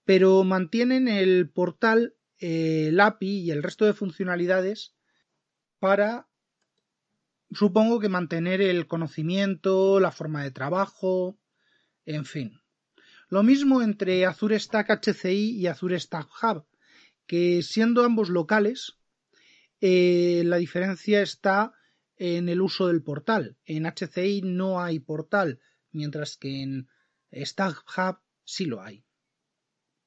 pero 0.06 0.44
mantienen 0.44 1.08
el 1.08 1.50
portal, 1.50 2.16
el 2.38 3.00
API 3.00 3.40
y 3.40 3.52
el 3.52 3.64
resto 3.64 3.86
de 3.86 3.94
funcionalidades 3.94 4.94
para, 5.80 6.28
supongo 7.52 8.00
que 8.00 8.08
mantener 8.10 8.62
el 8.62 8.88
conocimiento, 8.88 10.00
la 10.00 10.12
forma 10.12 10.44
de 10.44 10.52
trabajo, 10.52 11.40
en 12.06 12.26
fin. 12.26 12.62
Lo 13.30 13.42
mismo 13.42 13.82
entre 13.82 14.26
Azure 14.26 14.60
Stack 14.60 15.02
HCI 15.02 15.58
y 15.58 15.68
Azure 15.68 16.00
Stack 16.00 16.30
Hub, 16.44 16.66
que 17.26 17.64
siendo 17.64 18.04
ambos 18.04 18.30
locales, 18.30 18.98
eh, 19.82 20.44
la 20.46 20.58
diferencia 20.58 21.22
está 21.22 21.74
en 22.18 22.48
el 22.48 22.62
uso 22.62 22.88
del 22.88 23.02
portal. 23.02 23.58
En 23.66 23.86
HCI 23.86 24.42
no 24.44 24.80
hay 24.82 25.00
portal, 25.00 25.60
mientras 25.92 26.38
que 26.38 26.62
en 26.62 26.88
Stack 27.32 27.84
Hub 27.98 28.20
sí 28.44 28.66
lo 28.66 28.82
hay. 28.82 29.05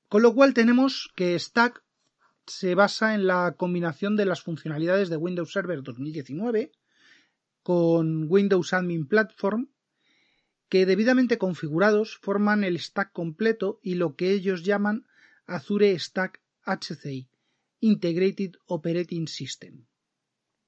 Con 0.09 0.23
lo 0.23 0.35
cual 0.35 0.55
tenemos 0.55 1.11
que 1.15 1.39
Stack 1.39 1.83
se 2.47 2.75
basa 2.75 3.15
en 3.15 3.27
la 3.27 3.55
combinación 3.57 4.17
de 4.17 4.25
las 4.25 4.43
funcionalidades 4.43 5.11
de 5.11 5.17
Windows 5.17 5.53
Server 5.53 5.83
2019 5.83 6.73
con 7.63 8.27
Windows 8.29 8.73
Admin 8.73 9.07
Platform 9.07 9.69
que 10.69 10.87
debidamente 10.87 11.39
configurados 11.39 12.17
forman 12.19 12.65
el 12.65 12.79
stack 12.79 13.13
completo 13.13 13.81
y 13.83 13.95
lo 13.95 14.17
que 14.17 14.33
ellos 14.33 14.65
llaman 14.65 15.07
Azure 15.47 15.99
Stack 15.99 16.43
HCI, 16.65 17.29
Integrated 17.81 18.53
Operating 18.67 19.29
System. 19.29 19.87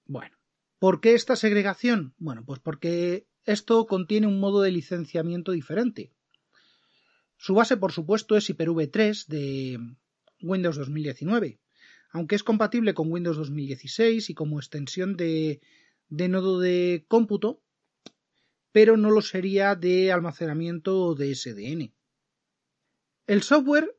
Bueno, 0.07 0.37
¿por 0.79 1.01
qué 1.01 1.15
esta 1.15 1.37
segregación? 1.37 2.15
Bueno, 2.17 2.45
pues 2.47 2.61
porque 2.61 3.27
esto 3.45 3.87
contiene 3.87 4.27
un 4.27 4.41
modo 4.41 4.63
de 4.63 4.71
licenciamiento 4.71 5.53
diferente. 5.53 6.13
Su 7.43 7.55
base, 7.55 7.79
por 7.79 7.91
supuesto, 7.91 8.37
es 8.37 8.51
Hyper-V3 8.51 9.27
de 9.27 9.79
Windows 10.43 10.77
2019, 10.77 11.59
aunque 12.11 12.37
es 12.37 12.45
compatible 12.45 12.93
con 12.93 13.11
Windows 13.11 13.39
2016 13.39 14.29
y 14.29 14.35
como 14.35 14.59
extensión 14.59 15.17
de, 15.17 15.63
nodo 16.11 16.61
de 16.61 17.07
cómputo, 17.09 17.63
pero 18.73 18.99
no 18.99 19.11
lo 19.11 19.23
sería 19.23 19.75
de 19.75 20.13
almacenamiento 20.13 21.15
de 21.15 21.35
SDN. 21.35 21.95
El 23.27 23.43
software 23.43 23.97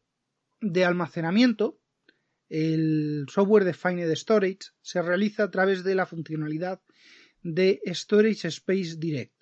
de 0.61 0.85
almacenamiento, 0.85 1.79
el 2.47 3.25
software 3.27 3.63
Defined 3.63 4.15
Storage, 4.15 4.69
se 4.83 5.01
realiza 5.01 5.45
a 5.45 5.49
través 5.51 5.83
de 5.83 5.95
la 5.95 6.05
funcionalidad 6.05 6.79
de 7.41 7.81
Storage 7.87 8.47
Space 8.49 8.97
Direct, 8.99 9.40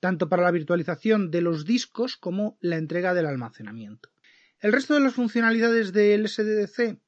tanto 0.00 0.28
para 0.28 0.42
la 0.42 0.50
virtualización 0.50 1.30
de 1.30 1.40
los 1.40 1.64
discos 1.64 2.16
como 2.16 2.58
la 2.60 2.76
entrega 2.76 3.14
del 3.14 3.26
almacenamiento. 3.26 4.10
El 4.60 4.72
resto 4.72 4.94
de 4.94 5.00
las 5.00 5.14
funcionalidades 5.14 5.92
del 5.92 6.28
SDDC 6.28 6.98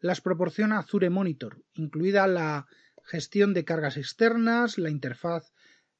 las 0.00 0.20
proporciona 0.20 0.78
Azure 0.78 1.10
Monitor, 1.10 1.62
incluida 1.74 2.26
la 2.26 2.66
gestión 3.04 3.54
de 3.54 3.64
cargas 3.64 3.96
externas, 3.96 4.78
la 4.78 4.90
interfaz 4.90 5.52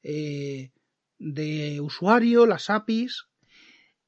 eh, 0.03 0.71
de 1.17 1.81
usuario, 1.81 2.45
las 2.45 2.69
APIs 2.69 3.27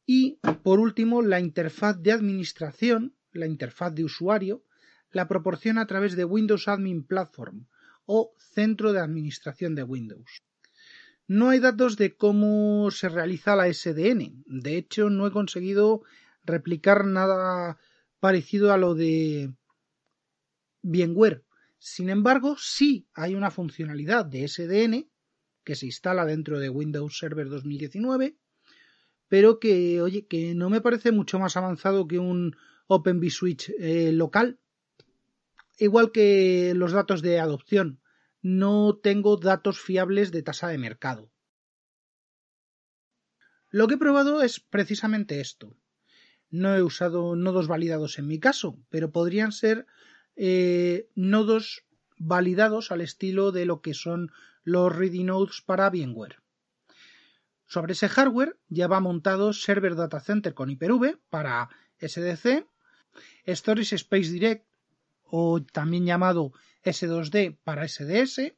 y, 0.05 0.39
por 0.63 0.79
último, 0.79 1.21
la 1.21 1.39
interfaz 1.39 2.01
de 2.01 2.11
administración, 2.11 3.15
la 3.31 3.47
interfaz 3.47 3.93
de 3.93 4.03
usuario, 4.03 4.63
la 5.11 5.27
proporciona 5.27 5.81
a 5.81 5.87
través 5.87 6.15
de 6.15 6.25
Windows 6.25 6.67
Admin 6.67 7.05
Platform 7.05 7.67
o 8.05 8.33
Centro 8.37 8.93
de 8.93 8.99
Administración 8.99 9.75
de 9.75 9.83
Windows. 9.83 10.43
No 11.31 11.47
hay 11.47 11.59
datos 11.59 11.95
de 11.95 12.17
cómo 12.17 12.91
se 12.91 13.07
realiza 13.07 13.55
la 13.55 13.73
SDN. 13.73 14.43
De 14.47 14.75
hecho, 14.75 15.09
no 15.09 15.25
he 15.25 15.31
conseguido 15.31 16.01
replicar 16.43 17.05
nada 17.05 17.79
parecido 18.19 18.73
a 18.73 18.77
lo 18.77 18.95
de 18.95 19.53
VMware. 20.81 21.45
Sin 21.79 22.09
embargo, 22.09 22.57
sí 22.59 23.07
hay 23.13 23.35
una 23.35 23.49
funcionalidad 23.49 24.25
de 24.25 24.45
SDN 24.45 25.09
que 25.63 25.75
se 25.75 25.85
instala 25.85 26.25
dentro 26.25 26.59
de 26.59 26.67
Windows 26.67 27.17
Server 27.17 27.47
2019, 27.47 28.35
pero 29.29 29.57
que, 29.57 30.01
oye, 30.01 30.27
que 30.27 30.53
no 30.53 30.69
me 30.69 30.81
parece 30.81 31.13
mucho 31.13 31.39
más 31.39 31.55
avanzado 31.55 32.09
que 32.09 32.19
un 32.19 32.57
Open 32.87 33.21
vSwitch 33.21 33.71
eh, 33.79 34.11
local. 34.11 34.59
Igual 35.77 36.11
que 36.11 36.73
los 36.75 36.91
datos 36.91 37.21
de 37.21 37.39
adopción, 37.39 38.01
no 38.41 38.99
tengo 39.01 39.37
datos 39.37 39.79
fiables 39.79 40.31
de 40.31 40.43
tasa 40.43 40.67
de 40.67 40.77
mercado. 40.77 41.31
Lo 43.69 43.87
que 43.87 43.95
he 43.95 43.97
probado 43.97 44.41
es 44.41 44.59
precisamente 44.59 45.39
esto. 45.39 45.75
No 46.49 46.75
he 46.75 46.83
usado 46.83 47.35
nodos 47.35 47.67
validados 47.67 48.19
en 48.19 48.27
mi 48.27 48.39
caso, 48.39 48.77
pero 48.89 49.11
podrían 49.11 49.51
ser 49.53 49.85
eh, 50.35 51.07
nodos 51.15 51.85
validados 52.17 52.91
al 52.91 53.01
estilo 53.01 53.51
de 53.51 53.65
lo 53.65 53.81
que 53.81 53.93
son 53.93 54.31
los 54.63 54.93
ready 54.93 55.23
nodes 55.23 55.61
para 55.61 55.89
VMware. 55.89 56.41
Sobre 57.65 57.93
ese 57.93 58.09
hardware 58.09 58.57
ya 58.67 58.87
va 58.87 58.99
montado 58.99 59.53
Server 59.53 59.95
Data 59.95 60.19
Center 60.19 60.53
con 60.53 60.69
Hyper-V 60.69 61.17
para 61.29 61.69
SDC, 61.99 62.65
Storage 63.47 63.95
Space 63.95 64.29
Direct 64.29 64.65
o 65.23 65.61
también 65.63 66.05
llamado 66.05 66.51
S2D 66.83 67.57
para 67.63 67.87
SDS 67.87 68.53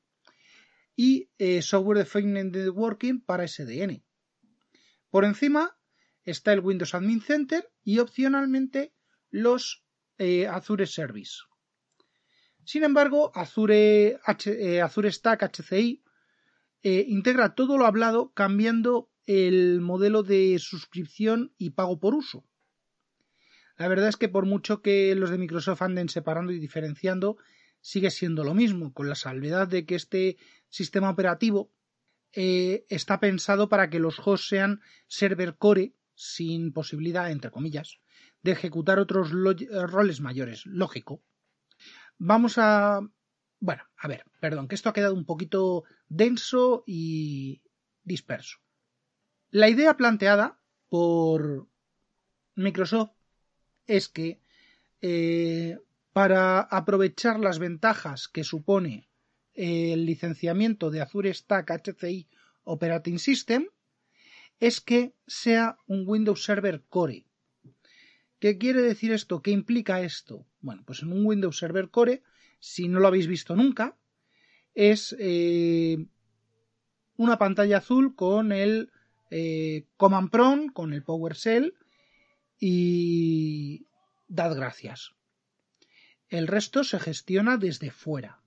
y 0.96 1.30
eh, 1.38 1.62
Software 1.62 2.00
Defined 2.00 2.52
Networking 2.52 3.20
para 3.20 3.48
SDN. 3.48 4.04
Por 5.10 5.26
encima 5.26 5.78
está 6.24 6.54
el 6.54 6.62
Windows 6.62 6.94
Admin 6.94 7.22
Center 7.22 7.72
y 7.84 8.00
opcionalmente 8.00 8.94
los 9.30 9.84
eh, 10.18 10.48
Azure 10.48 10.86
Service. 10.86 11.42
Sin 12.66 12.84
embargo, 12.84 13.32
Azure, 13.36 14.20
eh, 14.46 15.12
Stack 15.12 15.44
HCI 15.44 16.04
eh, 16.82 17.06
integra 17.08 17.56
todo 17.56 17.78
lo 17.78 17.86
hablado 17.86 18.32
cambiando 18.34 19.10
el 19.26 19.82
modelo 19.82 20.24
de 20.24 20.58
suscripción 20.60 21.54
y 21.58 21.72
pago 21.72 22.00
por 22.00 22.14
uso. 22.14 22.46
La 23.78 23.88
verdad 23.88 24.10
es 24.10 24.18
que 24.18 24.30
por 24.30 24.46
mucho 24.46 24.82
que 24.82 25.16
los 25.16 25.30
de 25.30 25.38
Microsoft 25.38 25.82
anden 25.82 26.10
separando 26.10 26.52
y 26.52 26.60
diferenciando, 26.60 27.38
sigue 27.84 28.12
siendo 28.12 28.46
lo 28.46 28.54
mismo, 28.54 28.94
con 28.94 29.10
la 29.10 29.16
salvedad 29.16 29.68
de 29.68 29.86
que 29.86 29.96
este 29.96 30.38
sistema 30.70 31.10
operativo 31.10 31.70
eh, 32.32 32.86
está 32.90 33.20
pensado 33.20 33.68
para 33.68 33.90
que 33.90 34.00
los 34.00 34.20
hosts 34.26 34.48
sean 34.48 34.82
server 35.08 35.58
core 35.58 35.94
sin 36.16 36.72
posibilidad, 36.72 37.30
entre 37.30 37.52
comillas, 37.52 38.00
de 38.42 38.54
ejecutar 38.54 39.00
otros 39.00 39.32
roles 39.32 40.22
mayores. 40.22 40.66
Lógico. 40.66 41.22
Vamos 42.18 42.58
a... 42.58 43.02
Bueno, 43.60 43.84
a 43.98 44.08
ver, 44.08 44.24
perdón, 44.40 44.68
que 44.68 44.76
esto 44.76 44.90
ha 44.90 44.94
quedado 44.94 45.14
un 45.14 45.26
poquito 45.26 45.84
denso 46.08 46.84
y 46.88 47.62
disperso. 48.04 48.60
La 49.50 49.68
idea 49.68 49.98
planteada 49.98 50.60
por 50.88 51.68
Microsoft 52.56 53.12
es 53.88 54.08
que 54.08 54.42
eh, 55.02 55.78
para 56.14 56.62
aprovechar 56.62 57.40
las 57.40 57.60
ventajas 57.60 58.28
que 58.28 58.44
supone 58.44 59.10
el 59.54 60.06
licenciamiento 60.06 60.92
de 60.92 61.02
Azure 61.02 61.34
Stack 61.34 61.72
HCI 61.72 62.28
Operating 62.64 63.20
System 63.20 63.68
es 64.60 64.80
que 64.80 65.14
sea 65.28 65.78
un 65.88 66.04
Windows 66.08 66.44
Server 66.44 66.84
Core. 66.88 67.26
¿Qué 68.40 68.58
quiere 68.58 68.82
decir 68.82 69.12
esto? 69.12 69.42
¿Qué 69.42 69.52
implica 69.52 70.02
esto? 70.02 70.46
Bueno, 70.62 70.84
pues 70.86 71.02
en 71.02 71.12
un 71.12 71.26
Windows 71.26 71.58
Server 71.58 71.90
Core, 71.90 72.24
si 72.60 72.88
no 72.88 73.00
lo 73.00 73.08
habéis 73.08 73.28
visto 73.28 73.56
nunca, 73.56 73.98
es 74.74 75.16
eh, 75.20 76.06
una 77.18 77.38
pantalla 77.38 77.78
azul 77.78 78.16
con 78.16 78.52
el 78.52 78.92
eh, 79.32 79.88
Command 79.98 80.30
Prompt, 80.30 80.74
con 80.74 80.94
el 80.94 81.04
PowerShell 81.04 81.74
y 82.60 83.88
dad 84.28 84.56
gracias. 84.56 85.14
El 86.34 86.48
resto 86.48 86.84
se 86.84 87.00
gestiona 87.00 87.58
desde 87.58 87.92
fuera. 87.92 88.40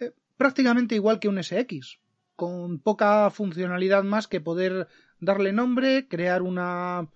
Eh, 0.00 0.12
prácticamente 0.38 0.94
igual 0.94 1.20
que 1.20 1.28
un 1.28 1.36
SX, 1.36 1.98
con 2.34 2.78
poca 2.78 3.28
funcionalidad 3.28 4.04
más 4.04 4.26
que 4.26 4.40
poder 4.40 4.88
darle 5.20 5.52
nombre, 5.52 6.08
crear 6.08 6.40
una, 6.40 7.10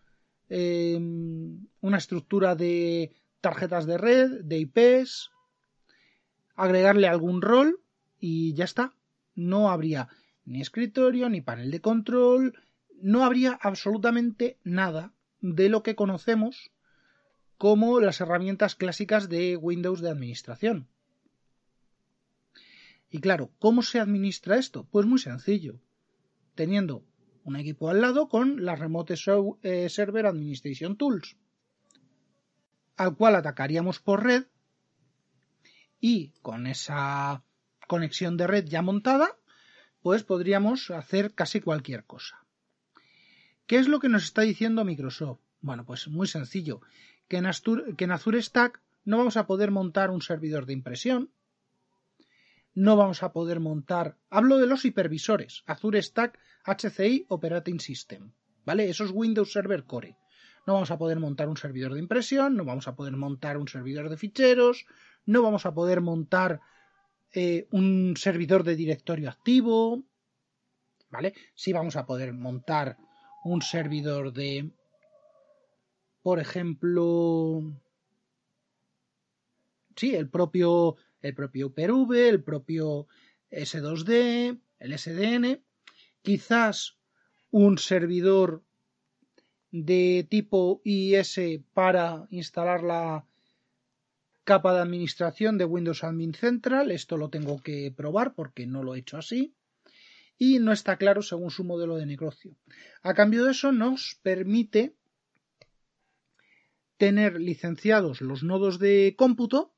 em, 0.51 1.67
una 1.81 1.97
estructura 1.97 2.55
de 2.55 3.17
tarjetas 3.41 3.87
de 3.87 3.97
red, 3.97 4.45
de 4.45 4.59
IPs, 4.59 5.31
agregarle 6.55 7.09
algún 7.09 7.41
rol 7.41 7.81
y 8.21 8.53
ya 8.53 8.67
está. 8.67 8.93
No 9.35 9.71
habría 9.71 10.11
ni 10.45 10.61
escritorio, 10.61 11.31
ni 11.31 11.41
panel 11.41 11.71
de 11.71 11.81
control, 11.81 12.59
no 13.01 13.25
habría 13.25 13.59
absolutamente 13.63 14.59
nada 14.65 15.15
de 15.41 15.71
lo 15.71 15.83
que 15.83 15.95
conocemos 15.95 16.74
como 17.59 18.01
las 18.01 18.21
herramientas 18.21 18.75
clásicas 18.75 19.29
de 19.29 19.57
Windows 19.57 20.01
de 20.01 20.11
administración. 20.11 20.89
Y 23.11 23.21
claro, 23.21 23.53
¿cómo 23.59 23.83
se 23.83 24.01
administra 24.01 24.57
esto? 24.57 24.89
Pues 24.91 25.07
muy 25.07 25.19
sencillo, 25.19 25.81
teniendo 26.55 27.05
un 27.45 27.57
equipo 27.57 27.89
al 27.89 28.01
lado 28.01 28.29
con 28.29 28.65
la 28.65 28.75
Remote 28.75 29.15
eh, 29.63 29.89
Server 29.89 30.27
Administration 30.27 30.97
Tools, 30.97 31.37
al 32.97 33.17
cual 33.17 33.37
atacaríamos 33.37 34.01
por 34.01 34.25
red 34.25 34.47
y 36.01 36.33
con 36.43 36.67
esa 36.67 37.45
conexión 37.87 38.37
de 38.37 38.47
red 38.47 38.65
ya 38.65 38.83
montada, 38.83 39.37
pues 40.01 40.25
podríamos 40.25 40.91
hacer 40.91 41.35
casi 41.35 41.61
cualquier 41.61 42.05
cosa. 42.05 42.45
¿Qué 43.67 43.77
es 43.77 43.89
lo 43.89 44.01
que 44.01 44.09
nos 44.09 44.25
está 44.25 44.43
diciendo 44.43 44.85
Microsoft? 44.85 45.41
Bueno, 45.61 45.87
pues 45.87 46.09
muy 46.09 46.27
sencillo, 46.27 46.83
que 47.29 47.39
en, 47.39 47.47
Azure 47.47 48.43
Stack 48.43 48.81
no 49.05 49.19
vamos 49.19 49.37
a 49.37 49.47
poder 49.47 49.71
montar 49.71 50.11
un 50.11 50.23
servidor 50.23 50.67
de 50.67 50.73
impresión, 50.73 51.31
no 52.75 52.97
vamos 52.97 53.23
a 53.23 53.33
poder 53.33 53.61
montar. 53.61 54.17
Hablo 54.31 54.59
de 54.59 54.67
los 54.67 54.85
hipervisores, 54.85 55.63
Azure 55.67 56.03
Stack 56.03 56.39
HCI 56.65 57.27
Operating 57.29 57.81
System, 57.81 58.33
¿vale? 58.65 58.89
Esos 58.89 59.11
Windows 59.13 59.53
Server 59.53 59.85
Core. 59.85 60.17
No 60.67 60.75
vamos 60.75 60.91
a 60.91 60.99
poder 60.99 61.21
montar 61.21 61.49
un 61.49 61.57
servidor 61.57 61.93
de 61.93 62.01
impresión, 62.01 62.57
no 62.57 62.65
vamos 62.65 62.89
a 62.89 62.97
poder 62.97 63.17
montar 63.17 63.59
un 63.59 63.69
servidor 63.69 64.09
de 64.09 64.17
ficheros, 64.17 64.87
no 65.27 65.43
vamos 65.43 65.67
a 65.67 65.75
poder 65.75 66.01
montar 66.01 66.61
eh, 67.33 67.69
un 67.71 68.15
servidor 68.17 68.65
de 68.65 68.77
directorio 68.77 69.29
activo, 69.29 70.03
¿vale? 71.11 71.35
Sí 71.55 71.73
vamos 71.73 71.97
a 71.97 72.07
poder 72.07 72.33
montar 72.33 72.97
un 73.45 73.61
servidor 73.61 74.33
de, 74.33 74.73
por 76.25 76.41
ejemplo, 76.41 77.61
sí, 79.95 80.15
el 80.15 80.31
propio 80.31 80.97
el 81.21 81.35
propio 81.35 81.67
UPRV, 81.67 82.13
el 82.31 82.43
propio 82.43 83.09
S2D, 83.51 84.59
el 84.79 84.99
SDN, 84.99 85.63
quizás 86.23 86.97
un 87.51 87.77
servidor 87.77 88.63
de 89.71 90.27
tipo 90.31 90.81
IS 90.83 91.39
para 91.75 92.27
instalar 92.31 92.83
la 92.83 93.27
capa 94.45 94.73
de 94.73 94.81
administración 94.81 95.59
de 95.59 95.67
Windows 95.67 96.05
Admin 96.05 96.33
Central. 96.33 96.91
Esto 96.91 97.19
lo 97.19 97.29
tengo 97.29 97.61
que 97.61 97.93
probar 97.95 98.35
porque 98.35 98.67
no 98.67 98.83
lo 98.83 98.95
he 98.95 99.01
hecho 99.01 99.19
así. 99.19 99.55
Y 100.39 100.59
no 100.59 100.73
está 100.73 100.97
claro 100.97 101.21
según 101.21 101.51
su 101.51 101.65
modelo 101.65 101.97
de 101.97 102.07
negocio. 102.07 102.57
A 103.03 103.13
cambio 103.13 103.45
de 103.45 103.51
eso 103.51 103.73
nos 103.73 104.19
permite 104.23 104.95
tener 106.97 107.41
licenciados 107.41 108.21
los 108.21 108.43
nodos 108.43 108.79
de 108.79 109.15
cómputo 109.17 109.75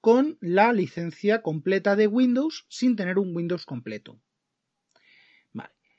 con 0.00 0.38
la 0.40 0.72
licencia 0.72 1.42
completa 1.42 1.96
de 1.96 2.06
Windows 2.06 2.66
sin 2.68 2.96
tener 2.96 3.18
un 3.18 3.34
Windows 3.34 3.66
completo. 3.66 4.20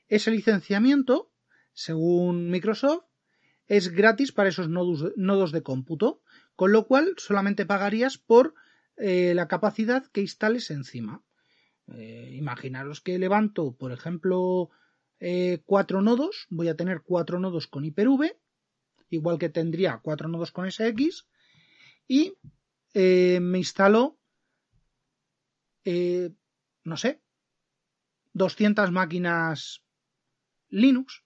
Ese 0.07 0.31
licenciamiento, 0.31 1.31
según 1.73 2.49
Microsoft, 2.49 3.03
es 3.67 3.89
gratis 3.89 4.31
para 4.31 4.49
esos 4.49 4.69
nodos, 4.69 5.51
de 5.51 5.63
cómputo, 5.63 6.21
con 6.55 6.71
lo 6.71 6.88
cual 6.88 7.13
solamente 7.17 7.65
pagarías 7.65 8.17
por 8.17 8.53
eh, 8.95 9.33
la 9.36 9.49
capacidad 9.49 10.05
que 10.07 10.21
instales 10.21 10.71
encima. 10.71 11.23
Eh, 11.93 12.31
imaginaros 12.36 13.01
que 13.01 13.19
levanto, 13.19 13.75
por 13.75 13.91
ejemplo, 13.91 14.69
eh, 15.19 15.62
cuatro 15.65 16.01
nodos, 16.01 16.47
voy 16.49 16.69
a 16.69 16.77
tener 16.77 17.01
cuatro 17.01 17.39
nodos 17.39 17.67
con 17.67 17.83
Hyper-V, 17.83 18.38
igual 19.09 19.37
que 19.37 19.49
tendría 19.49 19.99
cuatro 20.03 20.27
nodos 20.29 20.51
con 20.51 20.71
SX, 20.71 21.27
y 22.07 22.33
me 22.93 23.57
instalo, 23.57 24.17
no 25.83 26.97
sé, 26.97 27.21
200 28.33 28.91
máquinas 28.91 29.83
Linux. 30.69 31.23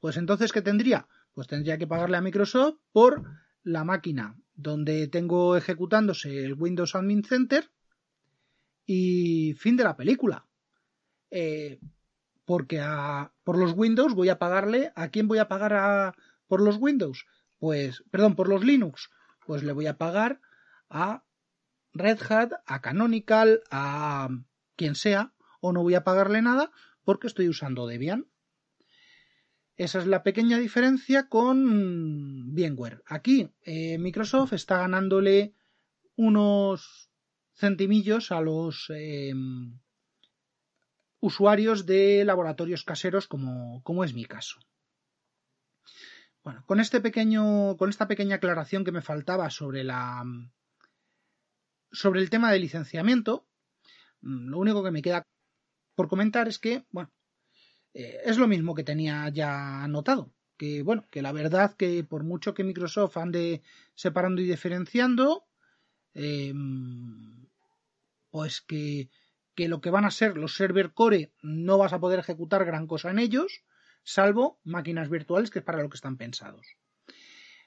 Pues 0.00 0.16
entonces, 0.16 0.52
¿qué 0.52 0.62
tendría? 0.62 1.06
Pues 1.32 1.46
tendría 1.46 1.78
que 1.78 1.86
pagarle 1.86 2.16
a 2.16 2.20
Microsoft 2.20 2.78
por 2.92 3.22
la 3.62 3.84
máquina 3.84 4.36
donde 4.54 5.08
tengo 5.08 5.56
ejecutándose 5.56 6.44
el 6.44 6.54
Windows 6.54 6.94
Admin 6.94 7.24
Center 7.24 7.70
y 8.84 9.54
fin 9.54 9.76
de 9.76 9.84
la 9.84 9.96
película. 9.96 10.46
Eh, 11.30 11.80
porque 12.44 12.80
a, 12.80 13.32
por 13.44 13.58
los 13.58 13.72
Windows 13.72 14.14
voy 14.14 14.28
a 14.28 14.38
pagarle, 14.38 14.92
¿a 14.94 15.08
quién 15.08 15.28
voy 15.28 15.38
a 15.38 15.48
pagar 15.48 15.74
a, 15.74 16.14
por 16.46 16.60
los 16.60 16.76
Windows? 16.78 17.26
Pues, 17.58 18.04
perdón, 18.10 18.34
por 18.34 18.48
los 18.48 18.64
Linux. 18.64 19.10
Pues 19.46 19.62
le 19.62 19.72
voy 19.72 19.86
a 19.86 19.98
pagar 19.98 20.40
a 20.88 21.24
Red 21.92 22.18
Hat, 22.28 22.52
a 22.66 22.80
Canonical, 22.80 23.62
a 23.70 24.28
quien 24.76 24.94
sea, 24.94 25.32
o 25.60 25.72
no 25.72 25.82
voy 25.82 25.94
a 25.94 26.04
pagarle 26.04 26.42
nada 26.42 26.70
porque 27.04 27.26
estoy 27.26 27.48
usando 27.48 27.86
Debian. 27.86 28.26
Esa 29.76 29.98
es 29.98 30.06
la 30.06 30.22
pequeña 30.22 30.58
diferencia 30.58 31.28
con 31.28 32.54
VMware. 32.54 33.02
Aquí 33.06 33.50
eh, 33.62 33.98
Microsoft 33.98 34.52
está 34.52 34.78
ganándole 34.78 35.54
unos 36.16 37.10
centimillos 37.54 38.32
a 38.32 38.40
los 38.40 38.90
em, 38.90 39.78
usuarios 41.22 41.86
de 41.86 42.24
laboratorios 42.24 42.84
caseros 42.84 43.28
como, 43.28 43.80
como, 43.84 44.02
es 44.02 44.12
mi 44.12 44.24
caso. 44.24 44.58
Bueno, 46.42 46.64
con 46.66 46.80
este 46.80 47.00
pequeño, 47.00 47.76
con 47.76 47.88
esta 47.88 48.08
pequeña 48.08 48.36
aclaración 48.36 48.84
que 48.84 48.90
me 48.90 49.02
faltaba 49.02 49.48
sobre 49.48 49.84
la 49.84 50.24
sobre 51.92 52.20
el 52.20 52.28
tema 52.28 52.50
de 52.50 52.58
licenciamiento, 52.58 53.46
mm, 54.22 54.48
lo 54.48 54.58
único 54.58 54.82
que 54.82 54.90
me 54.90 55.00
queda 55.00 55.24
por 55.94 56.08
comentar 56.08 56.48
es 56.48 56.58
que, 56.58 56.84
bueno, 56.90 57.12
eh, 57.94 58.18
es 58.24 58.38
lo 58.38 58.48
mismo 58.48 58.74
que 58.74 58.82
tenía 58.82 59.28
ya 59.28 59.84
anotado. 59.84 60.34
Que, 60.56 60.82
bueno, 60.82 61.06
que 61.10 61.22
la 61.22 61.32
verdad 61.32 61.76
que 61.76 62.02
por 62.02 62.24
mucho 62.24 62.52
que 62.54 62.64
Microsoft 62.64 63.16
ande 63.16 63.62
separando 63.94 64.42
y 64.42 64.46
diferenciando, 64.48 65.44
em, 66.14 67.46
pues 68.30 68.60
que, 68.62 69.08
que 69.54 69.68
lo 69.68 69.80
que 69.80 69.90
van 69.90 70.04
a 70.04 70.10
ser 70.10 70.36
los 70.36 70.54
server 70.54 70.92
core 70.92 71.32
no 71.42 71.78
vas 71.78 71.92
a 71.92 72.00
poder 72.00 72.18
ejecutar 72.18 72.64
gran 72.64 72.86
cosa 72.86 73.10
en 73.10 73.18
ellos, 73.18 73.62
salvo 74.02 74.60
máquinas 74.64 75.08
virtuales, 75.08 75.50
que 75.50 75.60
es 75.60 75.64
para 75.64 75.82
lo 75.82 75.88
que 75.88 75.96
están 75.96 76.16
pensados. 76.16 76.76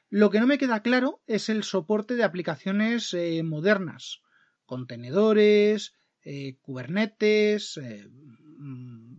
Lo 0.09 0.29
que 0.29 0.39
no 0.39 0.47
me 0.47 0.57
queda 0.57 0.81
claro 0.81 1.21
es 1.27 1.49
el 1.49 1.63
soporte 1.63 2.15
de 2.15 2.23
aplicaciones 2.23 3.13
eh, 3.13 3.43
modernas, 3.43 4.21
contenedores, 4.65 5.95
eh, 6.23 6.57
Kubernetes, 6.61 7.77
eh, 7.77 8.07
mm, 8.09 9.17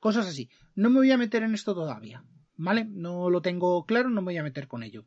cosas 0.00 0.26
así. 0.26 0.50
No 0.74 0.90
me 0.90 0.96
voy 0.96 1.10
a 1.10 1.18
meter 1.18 1.42
en 1.42 1.54
esto 1.54 1.74
todavía, 1.74 2.24
¿vale? 2.56 2.84
No 2.84 3.30
lo 3.30 3.42
tengo 3.42 3.84
claro, 3.86 4.10
no 4.10 4.20
me 4.20 4.26
voy 4.26 4.38
a 4.38 4.42
meter 4.42 4.68
con 4.68 4.82
ello. 4.82 5.06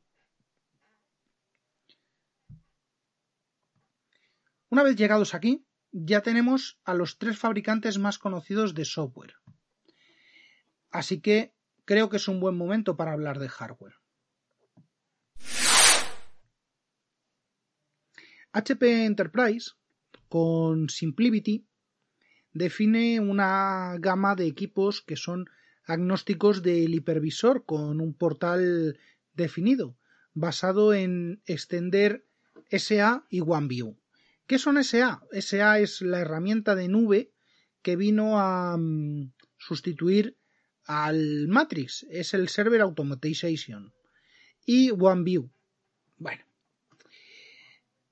Una 4.69 4.83
vez 4.83 4.95
llegados 4.95 5.33
aquí, 5.33 5.65
ya 5.91 6.21
tenemos 6.21 6.79
a 6.83 6.93
los 6.93 7.17
tres 7.17 7.37
fabricantes 7.37 7.97
más 7.97 8.17
conocidos 8.17 8.73
de 8.73 8.85
software. 8.85 9.35
Así 10.89 11.21
que 11.21 11.53
creo 11.85 12.09
que 12.09 12.17
es 12.17 12.27
un 12.27 12.39
buen 12.39 12.55
momento 12.57 12.97
para 12.97 13.13
hablar 13.13 13.39
de 13.39 13.49
hardware. 13.49 13.95
HP 18.53 19.05
Enterprise 19.05 19.71
con 20.27 20.89
SimpliVity 20.89 21.65
define 22.53 23.19
una 23.19 23.95
gama 23.99 24.35
de 24.35 24.45
equipos 24.45 25.01
que 25.01 25.15
son 25.15 25.49
agnósticos 25.85 26.61
del 26.61 26.93
hipervisor 26.93 27.65
con 27.65 28.01
un 28.01 28.13
portal 28.13 28.99
definido, 29.33 29.97
basado 30.33 30.93
en 30.93 31.41
extender 31.45 32.25
SA 32.69 33.25
y 33.29 33.41
OneView. 33.41 34.00
¿Qué 34.47 34.59
son 34.59 34.83
SA? 34.83 35.21
SA 35.31 35.79
es 35.79 36.01
la 36.01 36.19
herramienta 36.19 36.75
de 36.75 36.87
nube 36.87 37.31
que 37.81 37.95
vino 37.95 38.39
a 38.39 38.77
mm, 38.77 39.33
sustituir 39.57 40.37
al 40.85 41.47
Matrix, 41.47 42.05
es 42.09 42.33
el 42.33 42.49
Server 42.49 42.81
Automatization. 42.81 43.93
Y 44.65 44.91
OneView. 44.91 45.49
Bueno, 46.17 46.43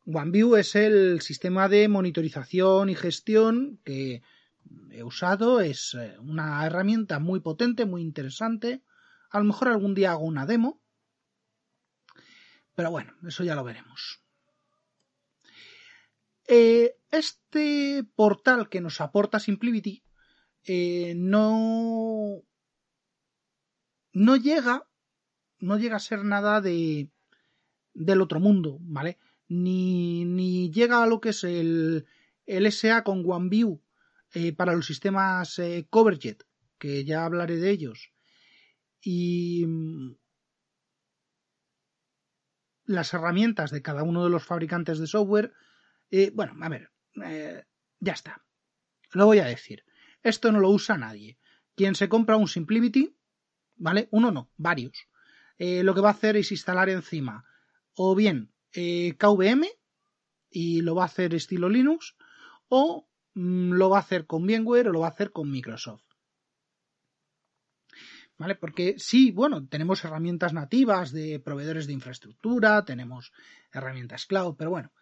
OneView 0.05 0.55
es 0.55 0.75
el 0.75 1.21
sistema 1.21 1.69
de 1.69 1.87
monitorización 1.87 2.89
y 2.89 2.95
gestión 2.95 3.79
que 3.83 4.23
he 4.91 5.03
usado. 5.03 5.61
Es 5.61 5.95
eh, 5.99 6.17
una 6.19 6.65
herramienta 6.65 7.19
muy 7.19 7.39
potente, 7.39 7.85
muy 7.85 8.01
interesante. 8.01 8.83
A 9.29 9.39
lo 9.39 9.45
mejor 9.45 9.67
algún 9.67 9.93
día 9.93 10.11
hago 10.11 10.25
una 10.25 10.45
demo. 10.45 10.81
Pero 12.75 12.91
bueno, 12.91 13.13
eso 13.27 13.43
ya 13.43 13.55
lo 13.55 13.63
veremos. 13.63 14.23
Eh, 16.51 16.97
este 17.11 18.03
portal 18.15 18.69
que 18.69 18.81
nos 18.81 19.01
aporta 19.01 19.39
SimpliVity 19.39 20.03
eh, 20.63 21.13
no, 21.15 22.41
no 24.13 24.35
llega 24.35 24.87
no 25.59 25.77
llega 25.77 25.97
a 25.97 25.99
ser 25.99 26.25
nada 26.25 26.59
de 26.59 27.11
del 27.93 28.21
otro 28.21 28.39
mundo, 28.39 28.79
¿vale? 28.81 29.19
ni, 29.47 30.25
ni 30.25 30.71
llega 30.71 31.03
a 31.03 31.07
lo 31.07 31.21
que 31.21 31.29
es 31.29 31.43
el, 31.43 32.07
el 32.45 32.71
SA 32.71 33.03
con 33.03 33.23
OneView 33.25 33.81
eh, 34.33 34.53
para 34.53 34.73
los 34.73 34.85
sistemas 34.85 35.61
Coverjet, 35.89 36.47
que 36.77 37.05
ya 37.05 37.25
hablaré 37.25 37.57
de 37.57 37.69
ellos, 37.71 38.11
y 39.01 39.65
mm, 39.67 40.15
las 42.85 43.13
herramientas 43.13 43.69
de 43.69 43.81
cada 43.81 44.01
uno 44.01 44.23
de 44.23 44.29
los 44.29 44.45
fabricantes 44.45 44.97
de 44.97 45.07
software. 45.07 45.53
Eh, 46.11 46.31
bueno, 46.33 46.55
a 46.61 46.69
ver, 46.69 46.91
ya 47.99 48.13
está. 48.13 48.43
Lo 49.13 49.25
voy 49.25 49.39
a 49.39 49.45
decir. 49.45 49.83
Esto 50.23 50.51
no 50.51 50.59
lo 50.59 50.69
usa 50.69 50.97
nadie. 50.97 51.37
Quien 51.75 51.95
se 51.95 52.09
compra 52.09 52.37
un 52.37 52.47
SimpliVity, 52.47 53.15
¿vale? 53.75 54.07
Uno 54.11 54.31
no, 54.31 54.51
varios. 54.57 55.07
lo 55.57 55.93
que 55.93 56.01
va 56.01 56.09
a 56.09 56.13
hacer 56.13 56.37
es 56.37 56.51
instalar 56.51 56.89
encima 56.89 57.45
o 58.01 58.15
bien 58.15 58.53
eh, 58.71 59.15
KVM 59.17 59.65
y 60.49 60.81
lo 60.81 60.95
va 60.95 61.03
a 61.03 61.07
hacer 61.07 61.33
estilo 61.35 61.67
Linux 61.67 62.15
o 62.69 63.09
mm, 63.33 63.73
lo 63.73 63.89
va 63.89 63.97
a 63.97 64.01
hacer 64.01 64.25
con 64.25 64.45
VMware 64.45 64.87
o 64.87 64.91
lo 64.91 65.01
va 65.01 65.07
a 65.07 65.11
hacer 65.11 65.33
con 65.33 65.51
Microsoft. 65.51 66.03
¿Vale? 68.37 68.55
Porque 68.55 68.95
sí, 68.97 69.31
bueno, 69.31 69.67
tenemos 69.67 70.05
herramientas 70.05 70.53
nativas 70.53 71.11
de 71.11 71.41
proveedores 71.41 71.87
de 71.87 71.93
infraestructura, 71.93 72.85
tenemos 72.85 73.33
herramientas 73.73 74.25
cloud, 74.25 74.55
pero 74.57 74.69
bueno. 74.69 74.93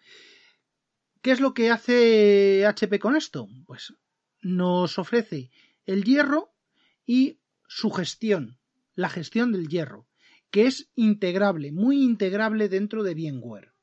¿Qué 1.22 1.32
es 1.32 1.40
lo 1.40 1.54
que 1.54 1.72
hace 1.72 2.66
HP 2.66 3.00
con 3.00 3.16
esto? 3.16 3.48
Pues 3.66 3.94
nos 4.42 5.00
ofrece 5.00 5.50
el 5.86 6.04
hierro 6.04 6.54
y 7.06 7.40
su 7.68 7.92
gestión, 7.92 8.58
la 8.96 9.10
gestión 9.10 9.52
del 9.52 9.68
hierro 9.68 10.08
que 10.52 10.66
es 10.66 10.90
integrable, 10.96 11.72
muy 11.72 12.04
integrable 12.04 12.70
dentro 12.70 13.04
de 13.04 13.14
VMware. 13.14 13.74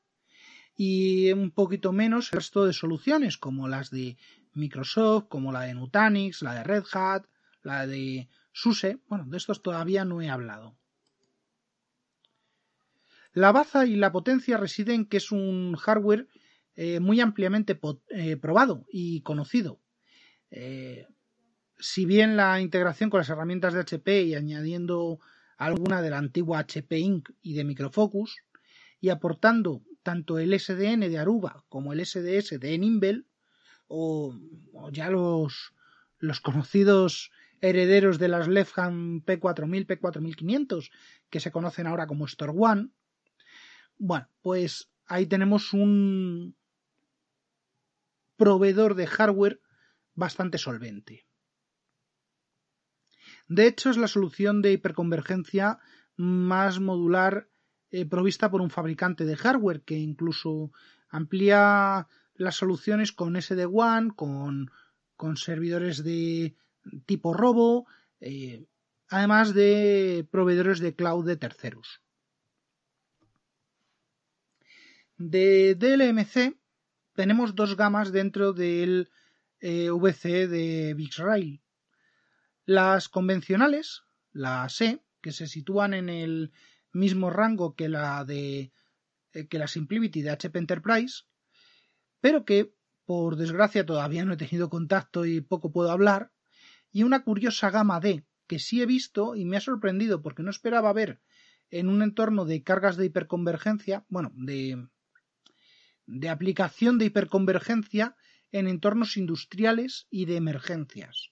Y 0.75 1.31
un 1.31 1.51
poquito 1.51 1.93
menos 1.93 2.33
el 2.33 2.39
resto 2.39 2.65
de 2.65 2.73
soluciones, 2.73 3.37
como 3.37 3.67
las 3.67 3.91
de 3.91 4.17
Microsoft, 4.53 5.27
como 5.29 5.51
la 5.51 5.61
de 5.61 5.73
Nutanix, 5.73 6.41
la 6.41 6.53
de 6.55 6.63
Red 6.63 6.83
Hat, 6.91 7.25
la 7.63 7.87
de 7.87 8.27
SUSE. 8.51 8.99
Bueno, 9.07 9.25
de 9.27 9.37
estos 9.37 9.61
todavía 9.61 10.03
no 10.05 10.21
he 10.21 10.29
hablado. 10.29 10.75
La 13.31 13.51
baza 13.51 13.85
y 13.85 13.95
la 13.95 14.11
potencia 14.11 14.57
residen 14.57 14.95
en 14.95 15.05
que 15.05 15.17
es 15.17 15.31
un 15.31 15.75
hardware 15.75 16.27
eh, 16.75 16.99
muy 16.99 17.21
ampliamente 17.21 17.79
eh, 18.09 18.37
probado 18.37 18.85
y 18.89 19.21
conocido. 19.21 19.79
Eh, 20.51 21.07
si 21.79 22.05
bien 22.05 22.35
la 22.35 22.59
integración 22.59 23.09
con 23.09 23.19
las 23.19 23.29
herramientas 23.29 23.73
de 23.73 23.79
HP 23.81 24.23
y 24.23 24.35
añadiendo 24.35 25.19
alguna 25.57 26.01
de 26.01 26.09
la 26.09 26.17
antigua 26.17 26.59
HP 26.59 26.99
Inc. 26.99 27.29
y 27.41 27.53
de 27.53 27.63
Microfocus, 27.63 28.37
y 28.99 29.09
aportando 29.09 29.83
tanto 30.03 30.37
el 30.37 30.57
SDN 30.59 31.01
de 31.01 31.17
Aruba 31.17 31.63
como 31.69 31.93
el 31.93 32.05
SDS 32.05 32.59
de 32.59 32.77
Nimble, 32.77 33.23
o, 33.87 34.35
ya 34.91 35.09
los, 35.09 35.73
los 36.19 36.41
conocidos 36.41 37.31
herederos 37.61 38.19
de 38.19 38.27
las 38.27 38.47
Lefham 38.47 39.23
P4000, 39.23 39.87
P4500, 39.87 40.91
que 41.29 41.39
se 41.39 41.51
conocen 41.51 41.87
ahora 41.87 42.07
como 42.07 42.25
Store 42.25 42.53
One. 42.55 42.89
Bueno, 43.97 44.27
pues 44.41 44.89
ahí 45.07 45.25
tenemos 45.25 45.73
un 45.73 46.55
proveedor 48.37 48.95
de 48.95 49.07
hardware 49.07 49.61
bastante 50.13 50.57
solvente. 50.57 51.25
De 53.47 53.67
hecho, 53.67 53.89
es 53.89 53.97
la 53.97 54.07
solución 54.07 54.61
de 54.61 54.73
hiperconvergencia 54.73 55.79
más 56.15 56.79
modular 56.79 57.49
eh, 57.91 58.05
provista 58.05 58.49
por 58.49 58.61
un 58.61 58.69
fabricante 58.69 59.25
de 59.25 59.35
hardware 59.35 59.81
que 59.81 59.97
incluso 59.97 60.71
amplía 61.09 62.07
las 62.33 62.55
soluciones 62.55 63.11
con 63.11 63.35
SD-WAN, 63.35 64.09
con, 64.09 64.71
con 65.15 65.37
servidores 65.37 66.03
de 66.03 66.55
tipo 67.05 67.33
robo, 67.33 67.87
eh, 68.19 68.65
además 69.07 69.53
de 69.53 70.27
proveedores 70.29 70.79
de 70.79 70.95
cloud 70.95 71.25
de 71.25 71.37
terceros. 71.37 72.01
De 75.17 75.75
DLMC 75.75 76.57
tenemos 77.15 77.55
dos 77.55 77.75
gamas 77.75 78.11
dentro 78.11 78.53
del 78.53 79.09
eh, 79.59 79.89
VC 79.89 80.47
de 80.47 80.93
VixRail. 80.93 81.61
Las 82.65 83.09
convencionales, 83.09 84.03
la 84.31 84.67
C, 84.69 85.01
que 85.21 85.31
se 85.31 85.47
sitúan 85.47 85.93
en 85.93 86.09
el 86.09 86.51
mismo 86.91 87.29
rango 87.29 87.75
que 87.75 87.89
la 87.89 88.23
de 88.25 88.71
eh, 89.33 89.47
que 89.47 89.59
la 89.59 89.67
SimpliVity 89.67 90.21
de 90.21 90.31
HP 90.31 90.59
Enterprise, 90.59 91.23
pero 92.21 92.45
que 92.45 92.73
por 93.05 93.37
desgracia 93.37 93.85
todavía 93.85 94.25
no 94.25 94.33
he 94.33 94.37
tenido 94.37 94.69
contacto 94.69 95.25
y 95.25 95.41
poco 95.41 95.71
puedo 95.71 95.91
hablar, 95.91 96.31
y 96.91 97.03
una 97.03 97.23
curiosa 97.23 97.69
gama 97.69 97.99
D 97.99 98.25
que 98.47 98.59
sí 98.59 98.81
he 98.81 98.85
visto 98.85 99.35
y 99.35 99.45
me 99.45 99.57
ha 99.57 99.61
sorprendido 99.61 100.21
porque 100.21 100.43
no 100.43 100.51
esperaba 100.51 100.93
ver 100.93 101.21
en 101.69 101.89
un 101.89 102.01
entorno 102.01 102.45
de 102.45 102.63
cargas 102.63 102.95
de 102.97 103.05
hiperconvergencia, 103.05 104.05
bueno, 104.09 104.31
de, 104.35 104.87
de 106.05 106.29
aplicación 106.29 106.97
de 106.97 107.05
hiperconvergencia 107.05 108.15
en 108.51 108.67
entornos 108.67 109.17
industriales 109.17 110.07
y 110.09 110.25
de 110.25 110.37
emergencias. 110.37 111.31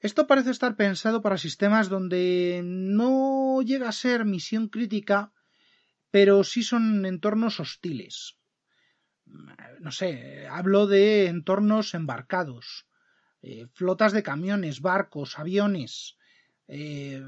Esto 0.00 0.26
parece 0.26 0.50
estar 0.50 0.76
pensado 0.76 1.22
para 1.22 1.38
sistemas 1.38 1.88
donde 1.88 2.62
no 2.64 3.60
llega 3.62 3.88
a 3.88 3.92
ser 3.92 4.24
misión 4.24 4.68
crítica, 4.68 5.32
pero 6.10 6.44
sí 6.44 6.62
son 6.62 7.04
entornos 7.04 7.58
hostiles. 7.58 8.36
No 9.80 9.90
sé, 9.90 10.46
hablo 10.48 10.86
de 10.86 11.26
entornos 11.26 11.94
embarcados, 11.94 12.86
eh, 13.42 13.66
flotas 13.74 14.12
de 14.12 14.22
camiones, 14.22 14.80
barcos, 14.80 15.38
aviones, 15.38 16.16
eh, 16.68 17.22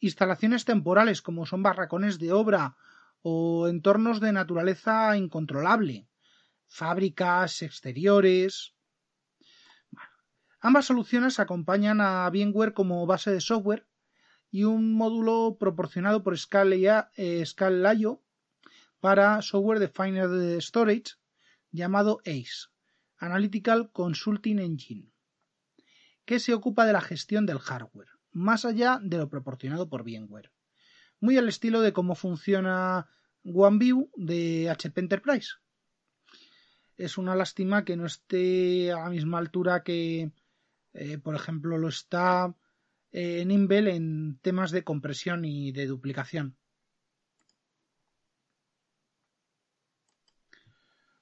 instalaciones 0.00 0.64
temporales 0.64 1.22
como 1.22 1.46
son 1.46 1.62
barracones 1.62 2.18
de 2.18 2.32
obra 2.32 2.76
o 3.22 3.68
entornos 3.68 4.20
de 4.20 4.32
naturaleza 4.32 5.16
incontrolable, 5.16 6.08
fábricas, 6.66 7.62
exteriores, 7.62 8.74
Ambas 10.62 10.84
soluciones 10.84 11.40
acompañan 11.40 12.02
a 12.02 12.28
VMware 12.28 12.74
como 12.74 13.06
base 13.06 13.30
de 13.30 13.40
software 13.40 13.86
y 14.50 14.64
un 14.64 14.92
módulo 14.92 15.56
proporcionado 15.58 16.22
por 16.22 16.34
eh, 16.34 17.46
Scala.io 17.46 18.22
para 19.00 19.40
software 19.40 19.78
Defined 19.78 20.60
Storage 20.60 21.14
llamado 21.70 22.20
ACE, 22.26 22.68
Analytical 23.16 23.90
Consulting 23.90 24.58
Engine, 24.58 25.10
que 26.26 26.38
se 26.38 26.52
ocupa 26.52 26.84
de 26.84 26.92
la 26.92 27.00
gestión 27.00 27.46
del 27.46 27.58
hardware, 27.58 28.08
más 28.30 28.66
allá 28.66 28.98
de 29.02 29.16
lo 29.16 29.30
proporcionado 29.30 29.88
por 29.88 30.02
VMware. 30.02 30.52
Muy 31.20 31.38
al 31.38 31.48
estilo 31.48 31.80
de 31.80 31.92
cómo 31.92 32.14
funciona 32.14 33.08
OneView 33.44 34.10
de 34.16 34.70
HP 34.70 35.00
Enterprise. 35.00 35.50
Es 36.96 37.18
una 37.18 37.34
lástima 37.34 37.84
que 37.84 37.96
no 37.96 38.06
esté 38.06 38.92
a 38.92 39.00
la 39.00 39.10
misma 39.10 39.38
altura 39.38 39.82
que 39.82 40.32
eh, 40.92 41.18
por 41.18 41.34
ejemplo, 41.34 41.78
lo 41.78 41.88
está 41.88 42.54
eh, 43.12 43.44
Nimble 43.44 43.94
en 43.94 44.38
temas 44.42 44.70
de 44.70 44.84
compresión 44.84 45.44
y 45.44 45.72
de 45.72 45.86
duplicación. 45.86 46.56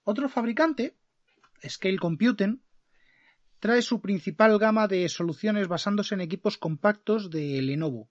Otro 0.04 0.28
fabricante, 0.30 0.96
Scale 1.66 1.98
Computing, 1.98 2.62
trae 3.60 3.82
su 3.82 4.00
principal 4.00 4.58
gama 4.58 4.88
de 4.88 5.06
soluciones 5.10 5.68
basándose 5.68 6.14
en 6.14 6.22
equipos 6.22 6.56
compactos 6.56 7.30
de 7.30 7.60
Lenovo. 7.60 8.08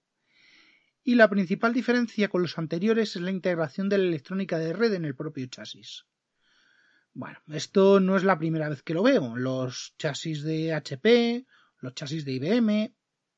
Y 1.08 1.14
la 1.14 1.30
principal 1.30 1.72
diferencia 1.72 2.28
con 2.28 2.42
los 2.42 2.58
anteriores 2.58 3.16
es 3.16 3.22
la 3.22 3.30
integración 3.30 3.88
de 3.88 3.96
la 3.96 4.04
electrónica 4.04 4.58
de 4.58 4.74
red 4.74 4.92
en 4.92 5.06
el 5.06 5.14
propio 5.14 5.46
chasis. 5.46 6.04
Bueno, 7.14 7.40
esto 7.46 7.98
no 7.98 8.14
es 8.14 8.24
la 8.24 8.38
primera 8.38 8.68
vez 8.68 8.82
que 8.82 8.92
lo 8.92 9.02
veo. 9.02 9.34
Los 9.34 9.94
chasis 9.96 10.42
de 10.42 10.74
HP, 10.74 11.46
los 11.78 11.94
chasis 11.94 12.26
de 12.26 12.32
IBM, 12.32 12.94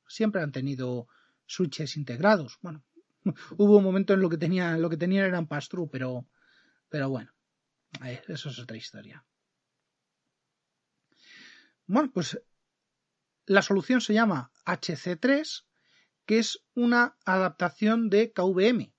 siempre 0.09 0.43
han 0.43 0.51
tenido 0.51 1.07
switches 1.47 1.97
integrados. 1.97 2.59
Bueno, 2.61 2.83
hubo 3.57 3.77
un 3.77 3.85
momento 3.85 4.15
en 4.15 4.21
lo 4.21 4.29
que 4.29 4.37
tenía, 4.37 4.77
lo 4.77 4.91
que 4.91 4.97
tenían 4.97 5.27
eran 5.27 5.47
pass 5.47 5.69
pero, 5.93 6.27
pero 6.89 7.09
bueno, 7.09 7.33
eso 8.27 8.49
es 8.49 8.59
otra 8.59 8.77
historia. 8.77 9.25
Bueno, 11.87 12.11
pues 12.13 12.37
la 13.47 13.63
solución 13.63 14.01
se 14.01 14.15
llama 14.15 14.51
HC3, 14.65 15.67
que 16.31 16.39
es 16.39 16.63
una 16.75 17.17
adaptación 17.25 18.09
de 18.09 18.33
KVM 18.33 18.93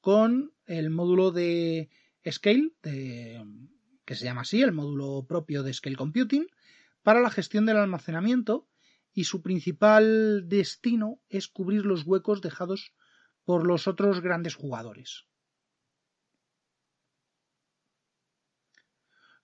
con 0.00 0.54
el 0.64 0.88
módulo 0.88 1.30
de 1.30 1.90
Scale 2.26 2.72
que 2.80 4.14
se 4.14 4.24
llama 4.24 4.40
así, 4.40 4.62
el 4.62 4.72
módulo 4.72 5.26
propio 5.28 5.62
de 5.62 5.74
Scale 5.74 5.96
Computing, 5.96 6.46
para 7.02 7.20
la 7.20 7.28
gestión 7.28 7.66
del 7.66 7.76
almacenamiento 7.76 8.66
y 9.12 9.24
su 9.24 9.42
principal 9.42 10.48
destino 10.48 11.20
es 11.28 11.48
cubrir 11.48 11.84
los 11.84 12.04
huecos 12.04 12.40
dejados 12.40 12.94
por 13.44 13.66
los 13.66 13.86
otros 13.86 14.22
grandes 14.22 14.54
jugadores. 14.54 15.26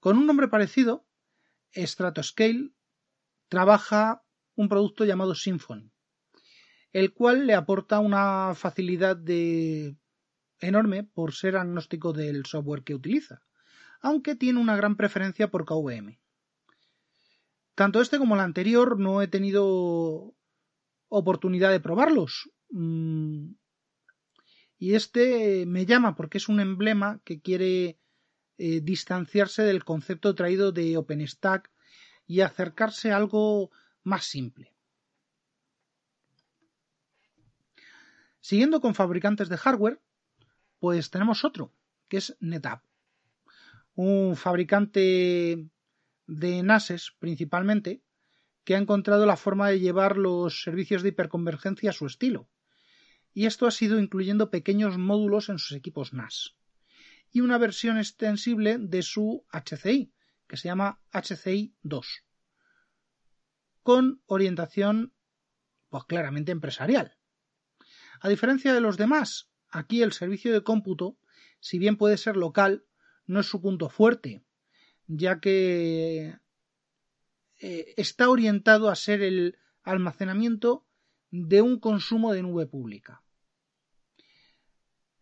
Con 0.01 0.16
un 0.16 0.25
nombre 0.25 0.49
parecido, 0.49 1.07
Stratoscale 1.75 2.70
trabaja 3.49 4.25
un 4.55 4.70
producto 4.70 5.05
llamado 5.05 5.35
Symfony, 5.35 5.92
el 6.98 7.12
cual 7.12 7.46
le 7.46 7.54
aporta 7.54 8.00
una 8.00 8.54
facilidad 8.54 9.16
de 9.16 9.96
enorme 10.61 11.04
por 11.04 11.35
ser 11.35 11.56
agnóstico 11.56 12.12
del 12.12 12.46
software 12.46 12.82
que 12.85 12.94
utiliza 12.94 13.42
aunque 14.00 14.37
tiene 14.37 14.61
una 14.61 14.76
gran 14.76 14.96
preferencia 14.96 15.50
por 15.50 15.64
KVM. 15.64 16.18
Tanto 17.74 18.00
este 18.00 18.18
como 18.18 18.35
el 18.35 18.40
anterior 18.40 18.98
no 18.98 19.20
he 19.20 19.28
tenido 19.28 20.35
oportunidad 21.09 21.70
de 21.70 21.80
probarlos. 21.80 22.50
Mm, 22.70 23.52
y 24.78 24.94
este 24.94 25.66
me 25.66 25.87
llama 25.87 26.14
porque 26.14 26.38
es 26.38 26.48
un 26.48 26.61
emblema 26.61 27.20
que 27.24 27.40
quiere 27.40 27.98
eh, 28.59 28.80
distanciarse 28.80 29.62
del 29.62 29.85
concepto 29.85 30.35
traído 30.35 30.72
de 30.72 30.96
OpenStack 30.96 31.70
y 32.26 32.40
acercarse 32.40 33.11
a 33.11 33.16
algo 33.16 33.70
más 34.02 34.24
simple. 34.24 34.76
Siguiendo 38.48 38.80
con 38.80 38.94
fabricantes 38.94 39.48
de 39.48 39.56
hardware, 39.56 40.00
pues 40.78 41.11
tenemos 41.11 41.44
otro, 41.44 41.72
que 42.09 42.18
es 42.18 42.37
NetApp 42.40 42.85
un 43.96 44.37
fabricante 44.37 45.68
de 46.26 46.62
NASes 46.62 47.16
principalmente, 47.18 48.02
que 48.64 48.74
ha 48.74 48.78
encontrado 48.78 49.26
la 49.26 49.37
forma 49.37 49.68
de 49.68 49.80
llevar 49.80 50.16
los 50.16 50.62
servicios 50.62 51.02
de 51.02 51.09
hiperconvergencia 51.09 51.90
a 51.90 51.94
su 51.94 52.06
estilo. 52.06 52.48
Y 53.32 53.46
esto 53.46 53.66
ha 53.66 53.70
sido 53.70 53.98
incluyendo 53.98 54.50
pequeños 54.50 54.98
módulos 54.98 55.48
en 55.48 55.59
sus 55.59 55.76
equipos 55.76 56.12
NAS. 56.12 56.56
Y 57.32 57.40
una 57.40 57.59
versión 57.59 57.98
extensible 57.98 58.78
de 58.78 59.02
su 59.02 59.44
HCI, 59.50 60.12
que 60.46 60.56
se 60.56 60.68
llama 60.68 61.00
HCI 61.12 61.74
2, 61.82 62.24
con 63.82 64.22
orientación 64.26 65.14
pues 65.88 66.04
claramente 66.04 66.52
empresarial. 66.52 67.15
A 68.27 68.29
diferencia 68.29 68.75
de 68.75 68.81
los 68.81 68.97
demás, 68.97 69.49
aquí 69.71 70.03
el 70.03 70.11
servicio 70.11 70.53
de 70.53 70.65
cómputo, 70.65 71.17
si 71.61 71.79
bien 71.79 71.97
puede 71.97 72.17
ser 72.17 72.37
local, 72.37 72.85
no 73.25 73.39
es 73.39 73.47
su 73.47 73.62
punto 73.62 73.89
fuerte, 73.89 74.43
ya 75.07 75.39
que 75.39 76.37
eh, 77.61 77.95
está 77.97 78.29
orientado 78.29 78.91
a 78.91 78.97
ser 78.97 79.23
el 79.23 79.57
almacenamiento 79.85 80.85
de 81.31 81.62
un 81.62 81.79
consumo 81.79 82.33
de 82.33 82.43
nube 82.43 82.67
pública. 82.67 83.23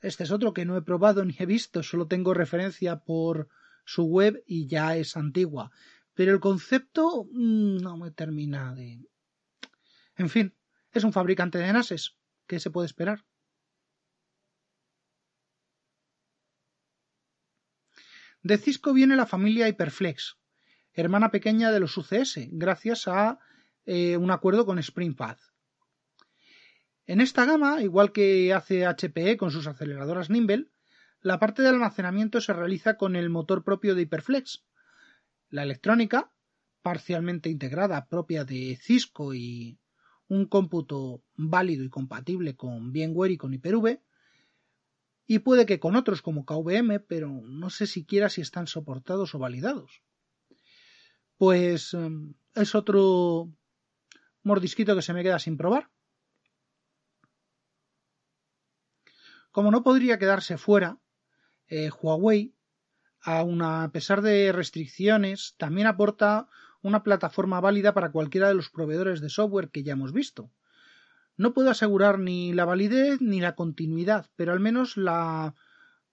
Este 0.01 0.25
es 0.25 0.31
otro 0.31 0.55
que 0.55 0.65
no 0.65 0.75
he 0.75 0.81
probado 0.81 1.27
ni 1.27 1.37
he 1.39 1.45
visto, 1.45 1.83
solo 1.83 2.07
tengo 2.07 2.33
referencia 2.33 3.01
por 3.01 3.51
su 3.85 4.05
web 4.05 4.43
y 4.47 4.67
ya 4.67 4.97
es 4.97 5.19
antigua. 5.19 5.71
Pero 6.15 6.33
el 6.33 6.41
concepto 6.41 7.29
mm, 7.31 7.83
no 7.83 7.99
me 7.99 8.13
termina 8.13 8.75
de. 8.75 9.07
En 10.17 10.31
fin, 10.31 10.55
es 10.91 11.05
un 11.05 11.13
fabricante 11.13 11.59
de 11.59 11.71
NASes. 11.71 12.17
¿Qué 12.47 12.61
se 12.61 12.71
puede 12.71 12.87
esperar? 12.87 13.25
De 18.43 18.59
Cisco 18.59 18.93
viene 18.93 19.17
la 19.17 19.25
familia 19.25 19.69
Hyperflex, 19.69 20.37
hermana 20.93 21.31
pequeña 21.31 21.73
de 21.73 21.81
los 21.81 21.97
UCS, 21.97 22.49
gracias 22.51 23.09
a 23.09 23.39
eh, 23.87 24.19
un 24.19 24.31
acuerdo 24.31 24.67
con 24.67 24.83
SpringPath. 24.83 25.41
En 27.07 27.23
esta 27.23 27.47
gama, 27.47 27.81
igual 27.83 28.13
que 28.13 28.53
hace 28.53 28.85
HPE 28.87 29.39
con 29.39 29.51
sus 29.51 29.67
aceleradoras 29.67 30.29
Nimble, 30.29 30.71
la 31.21 31.39
parte 31.39 31.63
de 31.63 31.69
almacenamiento 31.69 32.43
se 32.43 32.53
realiza 32.53 32.99
con 32.99 33.17
el 33.17 33.31
motor 33.31 33.65
propio 33.65 33.95
de 33.95 34.03
Hyperflex. 34.03 34.67
La 35.49 35.63
electrónica, 35.63 36.31
parcialmente 36.83 37.49
integrada 37.49 38.09
propia 38.09 38.45
de 38.45 38.77
Cisco 38.77 39.33
y 39.33 39.79
un 40.29 40.47
cómputo 40.47 41.23
válido 41.35 41.85
y 41.85 41.91
compatible 41.91 42.57
con 42.57 42.93
VMware 42.93 43.33
y 43.33 43.37
con 43.37 43.53
Hyper-V, 43.53 44.03
y 45.27 45.39
puede 45.39 45.67
que 45.67 45.81
con 45.81 45.97
otros 45.97 46.23
como 46.23 46.45
KVM, 46.45 47.01
pero 47.01 47.29
no 47.29 47.71
sé 47.71 47.87
siquiera 47.87 48.29
si 48.29 48.41
están 48.41 48.67
soportados 48.67 49.35
o 49.35 49.39
validados. 49.39 50.03
Pues 51.37 51.95
em, 51.95 52.35
es 52.55 52.75
otro 52.75 53.51
mordisquito 54.43 54.95
que 54.95 55.03
se 55.03 55.15
me 55.15 55.23
queda 55.23 55.39
sin 55.39 55.57
probar. 55.57 55.91
Como 59.51 59.71
no 59.71 59.83
podría 59.83 60.19
quedarse 60.19 60.59
fuera, 60.59 60.99
eh, 61.69 61.91
Huawei, 61.91 62.55
a 63.23 63.91
pesar 63.93 64.21
de 64.21 64.53
restricciones, 64.53 65.55
también 65.57 65.87
aporta 65.87 66.49
una 66.85 67.03
plataforma 67.03 67.61
válida 67.61 67.95
para 67.95 68.13
cualquiera 68.13 68.47
de 68.47 68.55
los 68.55 68.69
proveedores 68.69 69.23
de 69.23 69.31
software 69.31 69.71
que 69.71 69.83
ya 69.83 69.95
hemos 69.95 70.13
visto. 70.13 70.53
No 71.37 71.55
puedo 71.55 71.71
asegurar 71.71 72.19
ni 72.19 72.53
la 72.53 72.67
validez 72.67 73.21
ni 73.21 73.41
la 73.41 73.55
continuidad, 73.55 74.31
pero 74.37 74.53
al 74.53 74.61
menos 74.61 74.99
la 74.99 75.55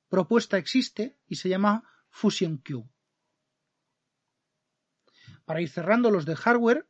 propuesta 0.08 0.58
existe 0.58 1.18
y 1.28 1.36
se 1.36 1.50
llama 1.50 1.84
Fusion 2.10 2.58
Q. 2.58 2.90
Para 5.46 5.62
ir 5.62 5.70
cerrando 5.70 6.10
los 6.10 6.26
de 6.26 6.38
hardware, 6.38 6.88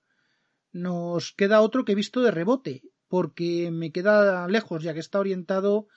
nos 0.72 1.34
queda 1.34 1.62
otro 1.62 1.84
que 1.84 1.94
he 1.94 1.96
visto 1.96 2.22
de 2.22 2.32
rebote, 2.32 2.84
porque 3.08 3.72
me 3.72 3.92
queda 3.92 4.48
lejos 4.48 4.84
ya 4.84 4.94
que 4.94 5.00
está 5.00 5.20
orientado 5.20 5.88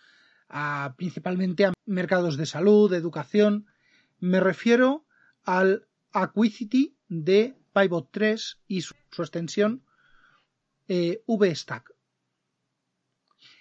a, 0.49 0.94
principalmente 0.97 1.66
a 1.66 1.75
mercados 1.85 2.38
de 2.38 2.47
salud, 2.47 2.90
de 2.90 2.97
educación. 2.97 3.66
Me 4.20 4.40
refiero 4.40 5.05
al 5.42 5.87
Aquicity 6.12 6.97
de 7.09 7.59
Pivot 7.74 8.08
3 8.10 8.60
y 8.68 8.82
su, 8.82 8.94
extensión 9.18 9.84
eh, 10.88 11.22
VStack. 11.26 11.94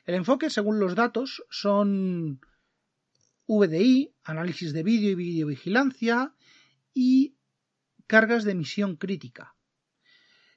El 0.06 0.16
enfoque, 0.16 0.50
según 0.50 0.80
los 0.80 0.96
datos, 0.96 1.44
son 1.50 2.40
VDI, 3.48 4.14
análisis 4.24 4.74
de 4.74 4.84
vídeo 4.84 5.12
y 5.12 5.16
videovigilancia 5.16 6.34
y 6.94 7.36
cargas 8.08 8.44
de 8.44 8.52
emisión 8.52 8.96
crítica. 8.96 9.56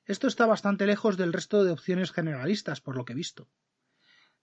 Esto 0.05 0.29
está 0.29 0.47
bastante 0.47 0.87
lejos 0.87 1.17
del 1.17 1.33
resto 1.33 1.65
de 1.65 1.73
opciones 1.73 2.13
generalistas, 2.13 2.81
por 2.81 2.97
lo 2.97 3.05
que 3.05 3.13
he 3.13 3.17
visto. 3.17 3.49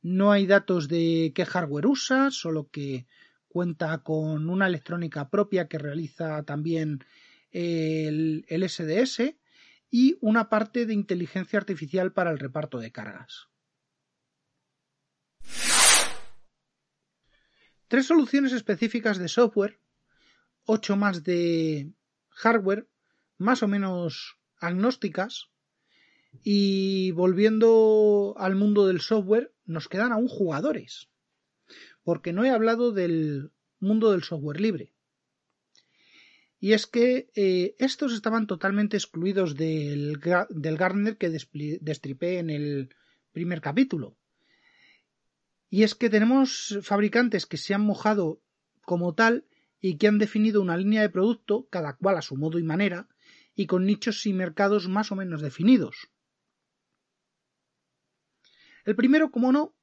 No 0.02 0.32
hay 0.32 0.46
datos 0.46 0.90
de 0.90 1.32
qué 1.34 1.46
hardware 1.46 1.88
usa, 1.88 2.32
solo 2.32 2.70
que 2.70 3.08
cuenta 3.48 4.00
con 4.00 4.50
una 4.50 4.68
electrónica 4.68 5.30
propia 5.30 5.68
que 5.68 5.78
realiza 5.78 6.44
también 6.44 7.06
el, 7.54 8.46
el 8.50 8.70
SDS 8.70 9.36
y 9.90 10.18
una 10.22 10.50
parte 10.50 10.86
de 10.86 10.94
inteligencia 10.94 11.60
artificial 11.60 12.12
para 12.12 12.32
el 12.32 12.40
reparto 12.40 12.80
de 12.80 12.92
cargas. 12.92 13.48
Tres 17.88 18.08
soluciones 18.08 18.54
específicas 18.54 19.20
de 19.20 19.28
software, 19.28 19.80
ocho 20.66 20.96
más 20.96 21.24
de 21.24 21.94
hardware, 22.30 22.88
más 23.38 23.62
o 23.62 23.68
menos 23.68 24.40
agnósticas, 24.58 25.50
y 26.42 27.12
volviendo 27.12 28.34
al 28.40 28.56
mundo 28.56 28.88
del 28.88 29.00
software, 29.00 29.54
nos 29.66 29.90
quedan 29.90 30.12
aún 30.12 30.28
jugadores, 30.28 31.10
porque 32.04 32.34
no 32.34 32.44
he 32.44 32.50
hablado 32.50 32.92
del 32.92 33.52
mundo 33.80 34.12
del 34.12 34.24
software 34.24 34.60
libre. 34.60 34.92
Y 36.64 36.72
es 36.72 36.88
que 36.88 37.30
eh, 37.36 37.76
estos 37.78 38.14
estaban 38.14 38.48
totalmente 38.48 38.96
excluidos 38.96 39.58
del, 39.58 40.18
del 40.50 40.78
Gartner 40.78 41.18
que 41.18 41.30
destripé 41.30 42.40
en 42.40 42.50
el 42.50 42.96
primer 43.34 43.60
capítulo. 43.60 44.16
Y 45.70 45.84
es 45.84 45.94
que 45.94 46.10
tenemos 46.10 46.80
fabricantes 46.82 47.46
que 47.48 47.58
se 47.58 47.74
han 47.74 47.82
mojado 47.82 48.42
como 48.86 49.14
tal 49.14 49.46
y 49.82 49.98
que 49.98 50.08
han 50.08 50.20
definido 50.20 50.62
una 50.62 50.78
línea 50.78 51.02
de 51.02 51.10
producto, 51.10 51.68
cada 51.70 51.98
cual 51.98 52.16
a 52.16 52.22
su 52.22 52.38
modo 52.38 52.58
y 52.60 52.64
manera, 52.64 53.10
y 53.56 53.68
con 53.68 53.86
nichos 53.86 54.26
y 54.26 54.32
mercados 54.32 54.88
más 54.88 55.12
o 55.12 55.18
menos 55.18 55.42
definidos. 55.42 56.12
El 58.86 58.96
primero, 58.96 59.32
como 59.32 59.52
no, 59.52 59.76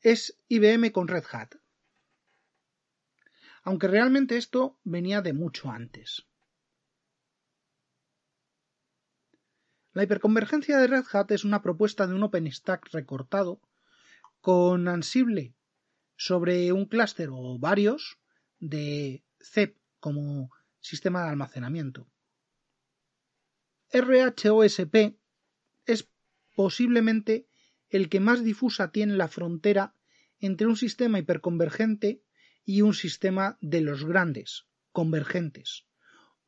es 0.00 0.40
IBM 0.48 0.92
con 0.92 1.08
Red 1.08 1.24
Hat. 1.30 1.56
Aunque 3.66 3.88
realmente 3.88 4.36
esto 4.36 4.78
venía 4.84 5.22
de 5.22 5.32
mucho 5.32 5.70
antes. 5.70 6.24
La 9.92 10.04
hiperconvergencia 10.04 10.78
de 10.78 10.86
Red 10.86 11.04
Hat 11.12 11.32
es 11.32 11.44
una 11.44 11.62
propuesta 11.62 12.06
de 12.06 12.14
un 12.14 12.22
OpenStack 12.22 12.92
recortado 12.92 13.60
con 14.40 14.86
Ansible 14.86 15.56
sobre 16.14 16.70
un 16.70 16.84
clúster 16.86 17.28
o 17.32 17.58
varios 17.58 18.20
de 18.60 19.24
CEP 19.40 19.76
como 19.98 20.52
sistema 20.78 21.24
de 21.24 21.30
almacenamiento. 21.30 22.06
RHOSP 23.90 25.18
es 25.86 26.08
posiblemente 26.54 27.48
el 27.88 28.08
que 28.08 28.20
más 28.20 28.44
difusa 28.44 28.92
tiene 28.92 29.14
la 29.14 29.26
frontera 29.26 29.92
entre 30.38 30.68
un 30.68 30.76
sistema 30.76 31.18
hiperconvergente 31.18 32.22
y 32.66 32.82
un 32.82 32.92
sistema 32.92 33.56
de 33.62 33.80
los 33.80 34.04
grandes, 34.04 34.66
convergentes, 34.92 35.86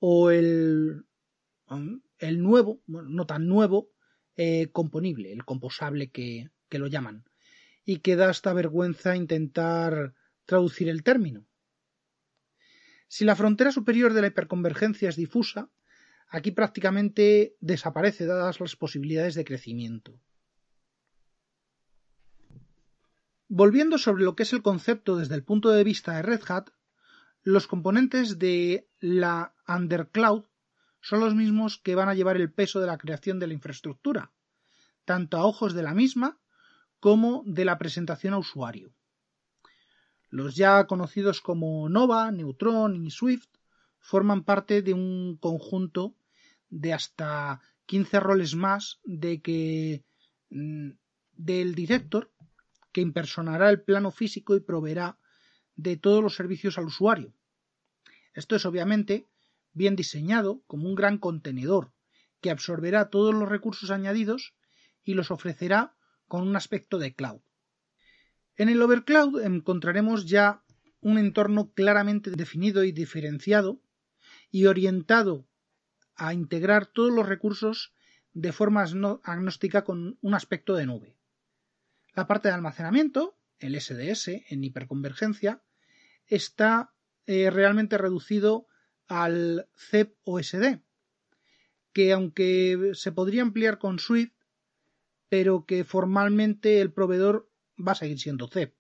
o 0.00 0.30
el, 0.30 1.06
el 2.18 2.42
nuevo, 2.42 2.82
no 2.86 3.24
tan 3.24 3.46
nuevo, 3.46 3.88
eh, 4.36 4.68
componible, 4.72 5.32
el 5.32 5.44
composable 5.44 6.10
que 6.10 6.50
lo 6.72 6.88
llaman, 6.88 7.24
y 7.84 8.00
que 8.00 8.16
da 8.16 8.28
hasta 8.28 8.52
vergüenza 8.52 9.16
intentar 9.16 10.14
traducir 10.44 10.90
el 10.90 11.02
término. 11.02 11.46
Si 13.06 13.24
la 13.24 13.36
frontera 13.36 13.72
superior 13.72 14.12
de 14.12 14.20
la 14.20 14.26
hiperconvergencia 14.26 15.08
es 15.08 15.16
difusa, 15.16 15.70
aquí 16.28 16.50
prácticamente 16.50 17.56
desaparece 17.60 18.26
dadas 18.26 18.60
las 18.60 18.76
posibilidades 18.76 19.34
de 19.34 19.44
crecimiento. 19.44 20.20
Volviendo 23.48 23.96
sobre 23.96 24.24
lo 24.24 24.36
que 24.36 24.42
es 24.42 24.52
el 24.52 24.60
concepto 24.60 25.16
desde 25.16 25.34
el 25.34 25.42
punto 25.42 25.70
de 25.70 25.82
vista 25.82 26.14
de 26.14 26.22
Red 26.22 26.42
Hat, 26.48 26.68
los 27.42 27.66
componentes 27.66 28.38
de 28.38 28.86
la 29.00 29.54
Undercloud 29.66 30.44
son 31.00 31.20
los 31.20 31.34
mismos 31.34 31.78
que 31.78 31.94
van 31.94 32.10
a 32.10 32.14
llevar 32.14 32.36
el 32.36 32.52
peso 32.52 32.78
de 32.78 32.88
la 32.88 32.98
creación 32.98 33.38
de 33.38 33.46
la 33.46 33.54
infraestructura, 33.54 34.32
tanto 35.06 35.38
a 35.38 35.46
ojos 35.46 35.72
de 35.72 35.82
la 35.82 35.94
misma 35.94 36.38
como 37.00 37.42
de 37.46 37.64
la 37.64 37.78
presentación 37.78 38.34
a 38.34 38.38
usuario. 38.38 38.92
Los 40.28 40.54
ya 40.54 40.86
conocidos 40.86 41.40
como 41.40 41.88
Nova, 41.88 42.30
Neutron 42.30 43.02
y 43.02 43.10
Swift 43.10 43.48
forman 43.98 44.44
parte 44.44 44.82
de 44.82 44.92
un 44.92 45.38
conjunto 45.40 46.14
de 46.68 46.92
hasta 46.92 47.62
15 47.86 48.20
roles 48.20 48.54
más 48.54 49.00
de 49.04 49.40
que 49.40 50.04
mm, 50.50 50.90
del 51.32 51.74
director 51.74 52.30
que 52.98 53.02
impersonará 53.02 53.70
el 53.70 53.80
plano 53.80 54.10
físico 54.10 54.56
y 54.56 54.60
proveerá 54.60 55.18
de 55.76 55.96
todos 55.96 56.20
los 56.20 56.34
servicios 56.34 56.78
al 56.78 56.86
usuario. 56.86 57.32
Esto 58.34 58.56
es 58.56 58.66
obviamente 58.66 59.28
bien 59.72 59.94
diseñado 59.94 60.64
como 60.66 60.88
un 60.88 60.96
gran 60.96 61.18
contenedor 61.18 61.92
que 62.40 62.50
absorberá 62.50 63.08
todos 63.08 63.32
los 63.32 63.48
recursos 63.48 63.92
añadidos 63.92 64.52
y 65.04 65.14
los 65.14 65.30
ofrecerá 65.30 65.94
con 66.26 66.42
un 66.42 66.56
aspecto 66.56 66.98
de 66.98 67.14
cloud. 67.14 67.40
En 68.56 68.68
el 68.68 68.82
overcloud 68.82 69.42
encontraremos 69.42 70.26
ya 70.26 70.64
un 71.00 71.18
entorno 71.18 71.70
claramente 71.70 72.32
definido 72.32 72.82
y 72.82 72.90
diferenciado 72.90 73.80
y 74.50 74.66
orientado 74.66 75.46
a 76.16 76.34
integrar 76.34 76.86
todos 76.86 77.12
los 77.12 77.28
recursos 77.28 77.92
de 78.32 78.52
forma 78.52 78.82
agnóstica 79.22 79.84
con 79.84 80.18
un 80.20 80.34
aspecto 80.34 80.74
de 80.74 80.86
nube. 80.86 81.17
La 82.18 82.26
parte 82.26 82.48
de 82.48 82.54
almacenamiento, 82.54 83.38
el 83.60 83.80
SDS 83.80 84.42
en 84.48 84.64
hiperconvergencia, 84.64 85.62
está 86.26 86.92
eh, 87.26 87.48
realmente 87.48 87.96
reducido 87.96 88.66
al 89.06 89.68
CEP 89.76 90.16
OSD, 90.24 90.80
que 91.92 92.12
aunque 92.12 92.90
se 92.94 93.12
podría 93.12 93.42
ampliar 93.42 93.78
con 93.78 94.00
Swift, 94.00 94.32
pero 95.28 95.64
que 95.64 95.84
formalmente 95.84 96.80
el 96.80 96.92
proveedor 96.92 97.52
va 97.78 97.92
a 97.92 97.94
seguir 97.94 98.18
siendo 98.18 98.48
CEP. 98.48 98.74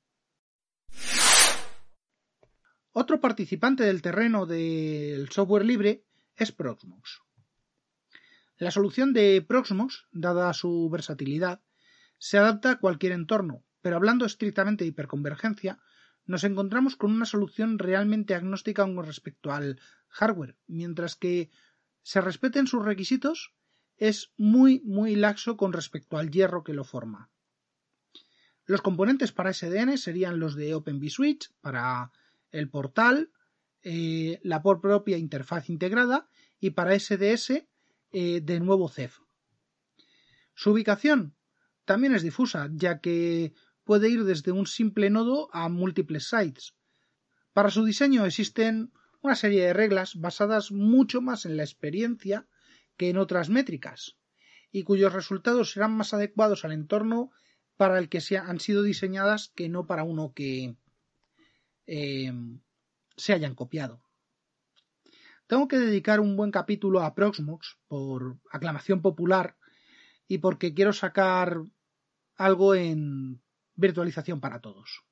Otro 2.90 3.20
participante 3.20 3.84
del 3.84 4.02
terreno 4.02 4.46
del 4.46 5.28
software 5.30 5.64
libre 5.64 6.04
es 6.34 6.50
Proxmox. 6.50 7.20
La 8.56 8.72
solución 8.72 9.12
de 9.12 9.46
Proxmox, 9.46 10.08
dada 10.10 10.52
su 10.54 10.90
versatilidad, 10.90 11.62
se 12.18 12.38
adapta 12.38 12.72
a 12.72 12.78
cualquier 12.78 13.12
entorno, 13.12 13.64
pero 13.80 13.96
hablando 13.96 14.24
estrictamente 14.26 14.84
de 14.84 14.88
hiperconvergencia, 14.88 15.78
nos 16.26 16.44
encontramos 16.44 16.96
con 16.96 17.12
una 17.12 17.24
solución 17.24 17.78
realmente 17.78 18.34
agnóstica 18.34 18.82
con 18.82 19.04
respecto 19.04 19.50
al 19.50 19.80
hardware, 20.08 20.56
mientras 20.66 21.16
que 21.16 21.50
se 22.02 22.20
respeten 22.20 22.66
sus 22.66 22.84
requisitos, 22.84 23.54
es 23.96 24.32
muy, 24.36 24.80
muy 24.84 25.16
laxo 25.16 25.56
con 25.56 25.72
respecto 25.72 26.18
al 26.18 26.30
hierro 26.30 26.64
que 26.64 26.74
lo 26.74 26.84
forma. 26.84 27.30
Los 28.64 28.82
componentes 28.82 29.32
para 29.32 29.52
SDN 29.52 29.96
serían 29.96 30.38
los 30.38 30.54
de 30.54 30.74
OpenVSwitch 30.74 31.50
para 31.60 32.12
el 32.50 32.68
portal, 32.68 33.32
eh, 33.82 34.40
la 34.42 34.62
por 34.62 34.80
propia 34.80 35.16
interfaz 35.16 35.70
integrada 35.70 36.28
y 36.60 36.70
para 36.70 36.98
SDS 36.98 37.64
eh, 38.10 38.40
de 38.42 38.60
nuevo 38.60 38.88
CEF. 38.88 39.20
Su 40.54 40.72
ubicación 40.72 41.37
también 41.88 42.14
es 42.14 42.22
difusa, 42.22 42.68
ya 42.74 43.00
que 43.00 43.54
puede 43.82 44.10
ir 44.10 44.24
desde 44.24 44.52
un 44.52 44.66
simple 44.66 45.08
nodo 45.08 45.48
a 45.54 45.70
múltiples 45.70 46.28
sites. 46.28 46.74
Para 47.54 47.70
su 47.70 47.82
diseño 47.82 48.26
existen 48.26 48.92
una 49.22 49.34
serie 49.34 49.64
de 49.64 49.72
reglas 49.72 50.14
basadas 50.20 50.70
mucho 50.70 51.22
más 51.22 51.46
en 51.46 51.56
la 51.56 51.62
experiencia 51.62 52.46
que 52.98 53.08
en 53.08 53.16
otras 53.16 53.48
métricas, 53.48 54.18
y 54.70 54.82
cuyos 54.82 55.14
resultados 55.14 55.72
serán 55.72 55.96
más 55.96 56.12
adecuados 56.12 56.66
al 56.66 56.72
entorno 56.72 57.30
para 57.78 57.98
el 57.98 58.10
que 58.10 58.20
se 58.20 58.36
han 58.36 58.60
sido 58.60 58.82
diseñadas 58.82 59.50
que 59.56 59.70
no 59.70 59.86
para 59.86 60.04
uno 60.04 60.34
que 60.34 60.76
eh, 61.86 62.32
se 63.16 63.32
hayan 63.32 63.54
copiado. 63.54 64.02
Tengo 65.46 65.68
que 65.68 65.78
dedicar 65.78 66.20
un 66.20 66.36
buen 66.36 66.50
capítulo 66.50 67.00
a 67.00 67.14
Proxmox 67.14 67.78
por 67.86 68.36
aclamación 68.52 69.00
popular 69.00 69.56
y 70.26 70.36
porque 70.36 70.74
quiero 70.74 70.92
sacar 70.92 71.62
algo 72.38 72.74
en 72.74 73.42
virtualización 73.74 74.40
para 74.40 74.60
todos. 74.60 75.04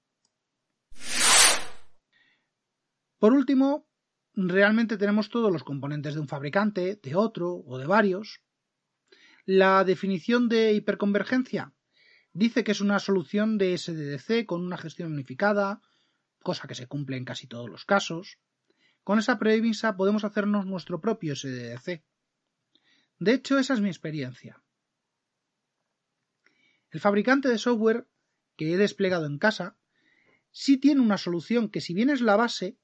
Por 3.18 3.32
último, 3.32 3.88
realmente 4.34 4.96
tenemos 4.96 5.28
todos 5.28 5.52
los 5.52 5.64
componentes 5.64 6.14
de 6.14 6.20
un 6.20 6.28
fabricante, 6.28 6.98
de 7.02 7.14
otro 7.16 7.62
o 7.66 7.78
de 7.78 7.86
varios. 7.86 8.40
La 9.44 9.84
definición 9.84 10.48
de 10.48 10.72
hiperconvergencia 10.72 11.72
dice 12.32 12.62
que 12.64 12.72
es 12.72 12.80
una 12.80 12.98
solución 12.98 13.58
de 13.58 13.76
SDDC 13.76 14.46
con 14.46 14.62
una 14.62 14.76
gestión 14.76 15.12
unificada, 15.12 15.80
cosa 16.42 16.68
que 16.68 16.74
se 16.74 16.86
cumple 16.86 17.16
en 17.16 17.24
casi 17.24 17.46
todos 17.46 17.68
los 17.68 17.84
casos. 17.84 18.38
Con 19.02 19.18
esa 19.18 19.38
premisa 19.38 19.96
podemos 19.96 20.24
hacernos 20.24 20.66
nuestro 20.66 21.00
propio 21.00 21.34
SDDC. 21.34 22.04
De 23.18 23.32
hecho, 23.32 23.58
esa 23.58 23.74
es 23.74 23.80
mi 23.80 23.88
experiencia. 23.88 24.62
El 26.96 27.00
fabricante 27.00 27.50
de 27.50 27.58
software 27.58 28.08
que 28.56 28.72
he 28.72 28.78
desplegado 28.78 29.26
en 29.26 29.36
casa, 29.36 29.76
sí 30.50 30.78
tiene 30.78 31.02
una 31.02 31.18
solución 31.18 31.68
que 31.68 31.82
si 31.82 31.92
bien 31.92 32.08
es 32.08 32.22
la 32.22 32.36
base, 32.36 32.78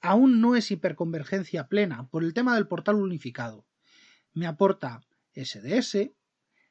aún 0.00 0.40
no 0.40 0.56
es 0.56 0.72
hiperconvergencia 0.72 1.68
plena 1.68 2.08
por 2.08 2.24
el 2.24 2.34
tema 2.34 2.56
del 2.56 2.66
portal 2.66 2.96
unificado. 2.96 3.64
Me 4.32 4.48
aporta 4.48 5.02
SDS, 5.36 6.10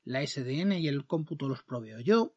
la 0.03 0.27
SDN 0.27 0.73
y 0.73 0.89
el 0.89 1.05
cómputo 1.05 1.47
los 1.47 1.63
proveo 1.63 2.01
yo, 2.01 2.35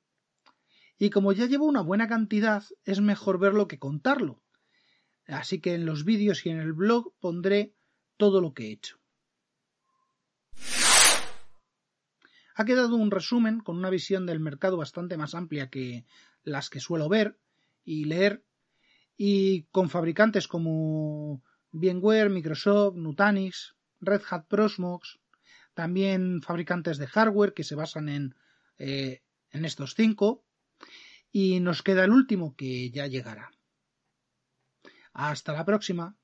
y 0.97 1.11
como 1.11 1.33
ya 1.33 1.47
llevo 1.47 1.65
una 1.65 1.81
buena 1.81 2.07
cantidad, 2.07 2.63
es 2.85 3.01
mejor 3.01 3.41
verlo 3.41 3.67
que 3.67 3.81
contarlo. 3.81 4.45
Así 5.27 5.61
que 5.61 5.75
en 5.75 5.87
los 5.87 6.05
vídeos 6.05 6.47
y 6.47 6.51
en 6.51 6.61
el 6.61 6.73
blog 6.73 7.13
pondré 7.19 7.75
todo 8.17 8.41
lo 8.41 8.55
que 8.55 8.69
he 8.69 8.71
hecho. 8.71 9.00
Ha 12.61 12.67
quedado 12.67 12.97
un 12.97 13.11
resumen 13.11 13.61
con 13.61 13.79
una 13.79 13.89
visión 13.89 14.27
del 14.27 14.39
mercado 14.39 14.77
bastante 14.77 15.17
más 15.17 15.35
amplia 15.35 15.71
que 15.71 16.05
las 16.43 16.69
que 16.69 16.79
suelo 16.79 17.09
ver 17.09 17.39
y 17.87 18.05
leer 18.05 18.45
y 19.17 19.63
con 19.73 19.89
fabricantes 19.89 20.47
como 20.47 21.43
VMware, 21.73 22.29
Microsoft, 22.29 22.97
Nutanix, 22.97 23.77
Red 24.03 24.21
Hat 24.29 24.45
Prosmox, 24.47 25.21
también 25.73 26.43
fabricantes 26.43 26.99
de 26.99 27.07
hardware 27.07 27.55
que 27.55 27.65
se 27.65 27.77
basan 27.77 28.11
en, 28.11 28.35
eh, 28.77 29.23
en 29.53 29.65
estos 29.65 29.95
cinco 29.95 30.45
y 31.33 31.61
nos 31.61 31.83
queda 31.83 32.05
el 32.05 32.11
último 32.11 32.55
que 32.57 32.91
ya 32.91 33.07
llegará. 33.07 33.53
Hasta 35.15 35.55
la 35.55 35.65
próxima. 35.65 36.15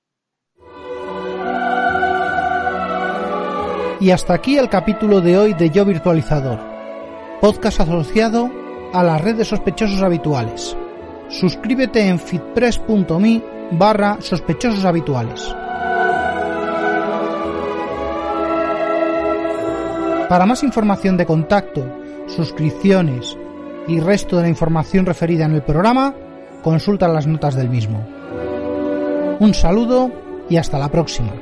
Y 3.98 4.10
hasta 4.10 4.34
aquí 4.34 4.58
el 4.58 4.68
capítulo 4.68 5.22
de 5.22 5.38
hoy 5.38 5.54
de 5.54 5.70
Yo 5.70 5.86
Virtualizador, 5.86 6.58
podcast 7.40 7.80
asociado 7.80 8.50
a 8.92 9.02
la 9.02 9.16
red 9.16 9.36
de 9.36 9.44
sospechosos 9.44 10.02
habituales. 10.02 10.76
Suscríbete 11.28 12.06
en 12.06 12.18
fitpress.me 12.18 13.42
barra 13.72 14.18
sospechosos 14.20 14.84
habituales. 14.84 15.42
Para 20.28 20.44
más 20.44 20.62
información 20.62 21.16
de 21.16 21.24
contacto, 21.24 21.86
suscripciones 22.26 23.36
y 23.88 24.00
resto 24.00 24.36
de 24.36 24.42
la 24.42 24.48
información 24.48 25.06
referida 25.06 25.46
en 25.46 25.52
el 25.52 25.62
programa, 25.62 26.14
consulta 26.62 27.08
las 27.08 27.26
notas 27.26 27.54
del 27.54 27.70
mismo. 27.70 28.06
Un 29.40 29.54
saludo 29.54 30.10
y 30.50 30.58
hasta 30.58 30.78
la 30.78 30.90
próxima. 30.90 31.32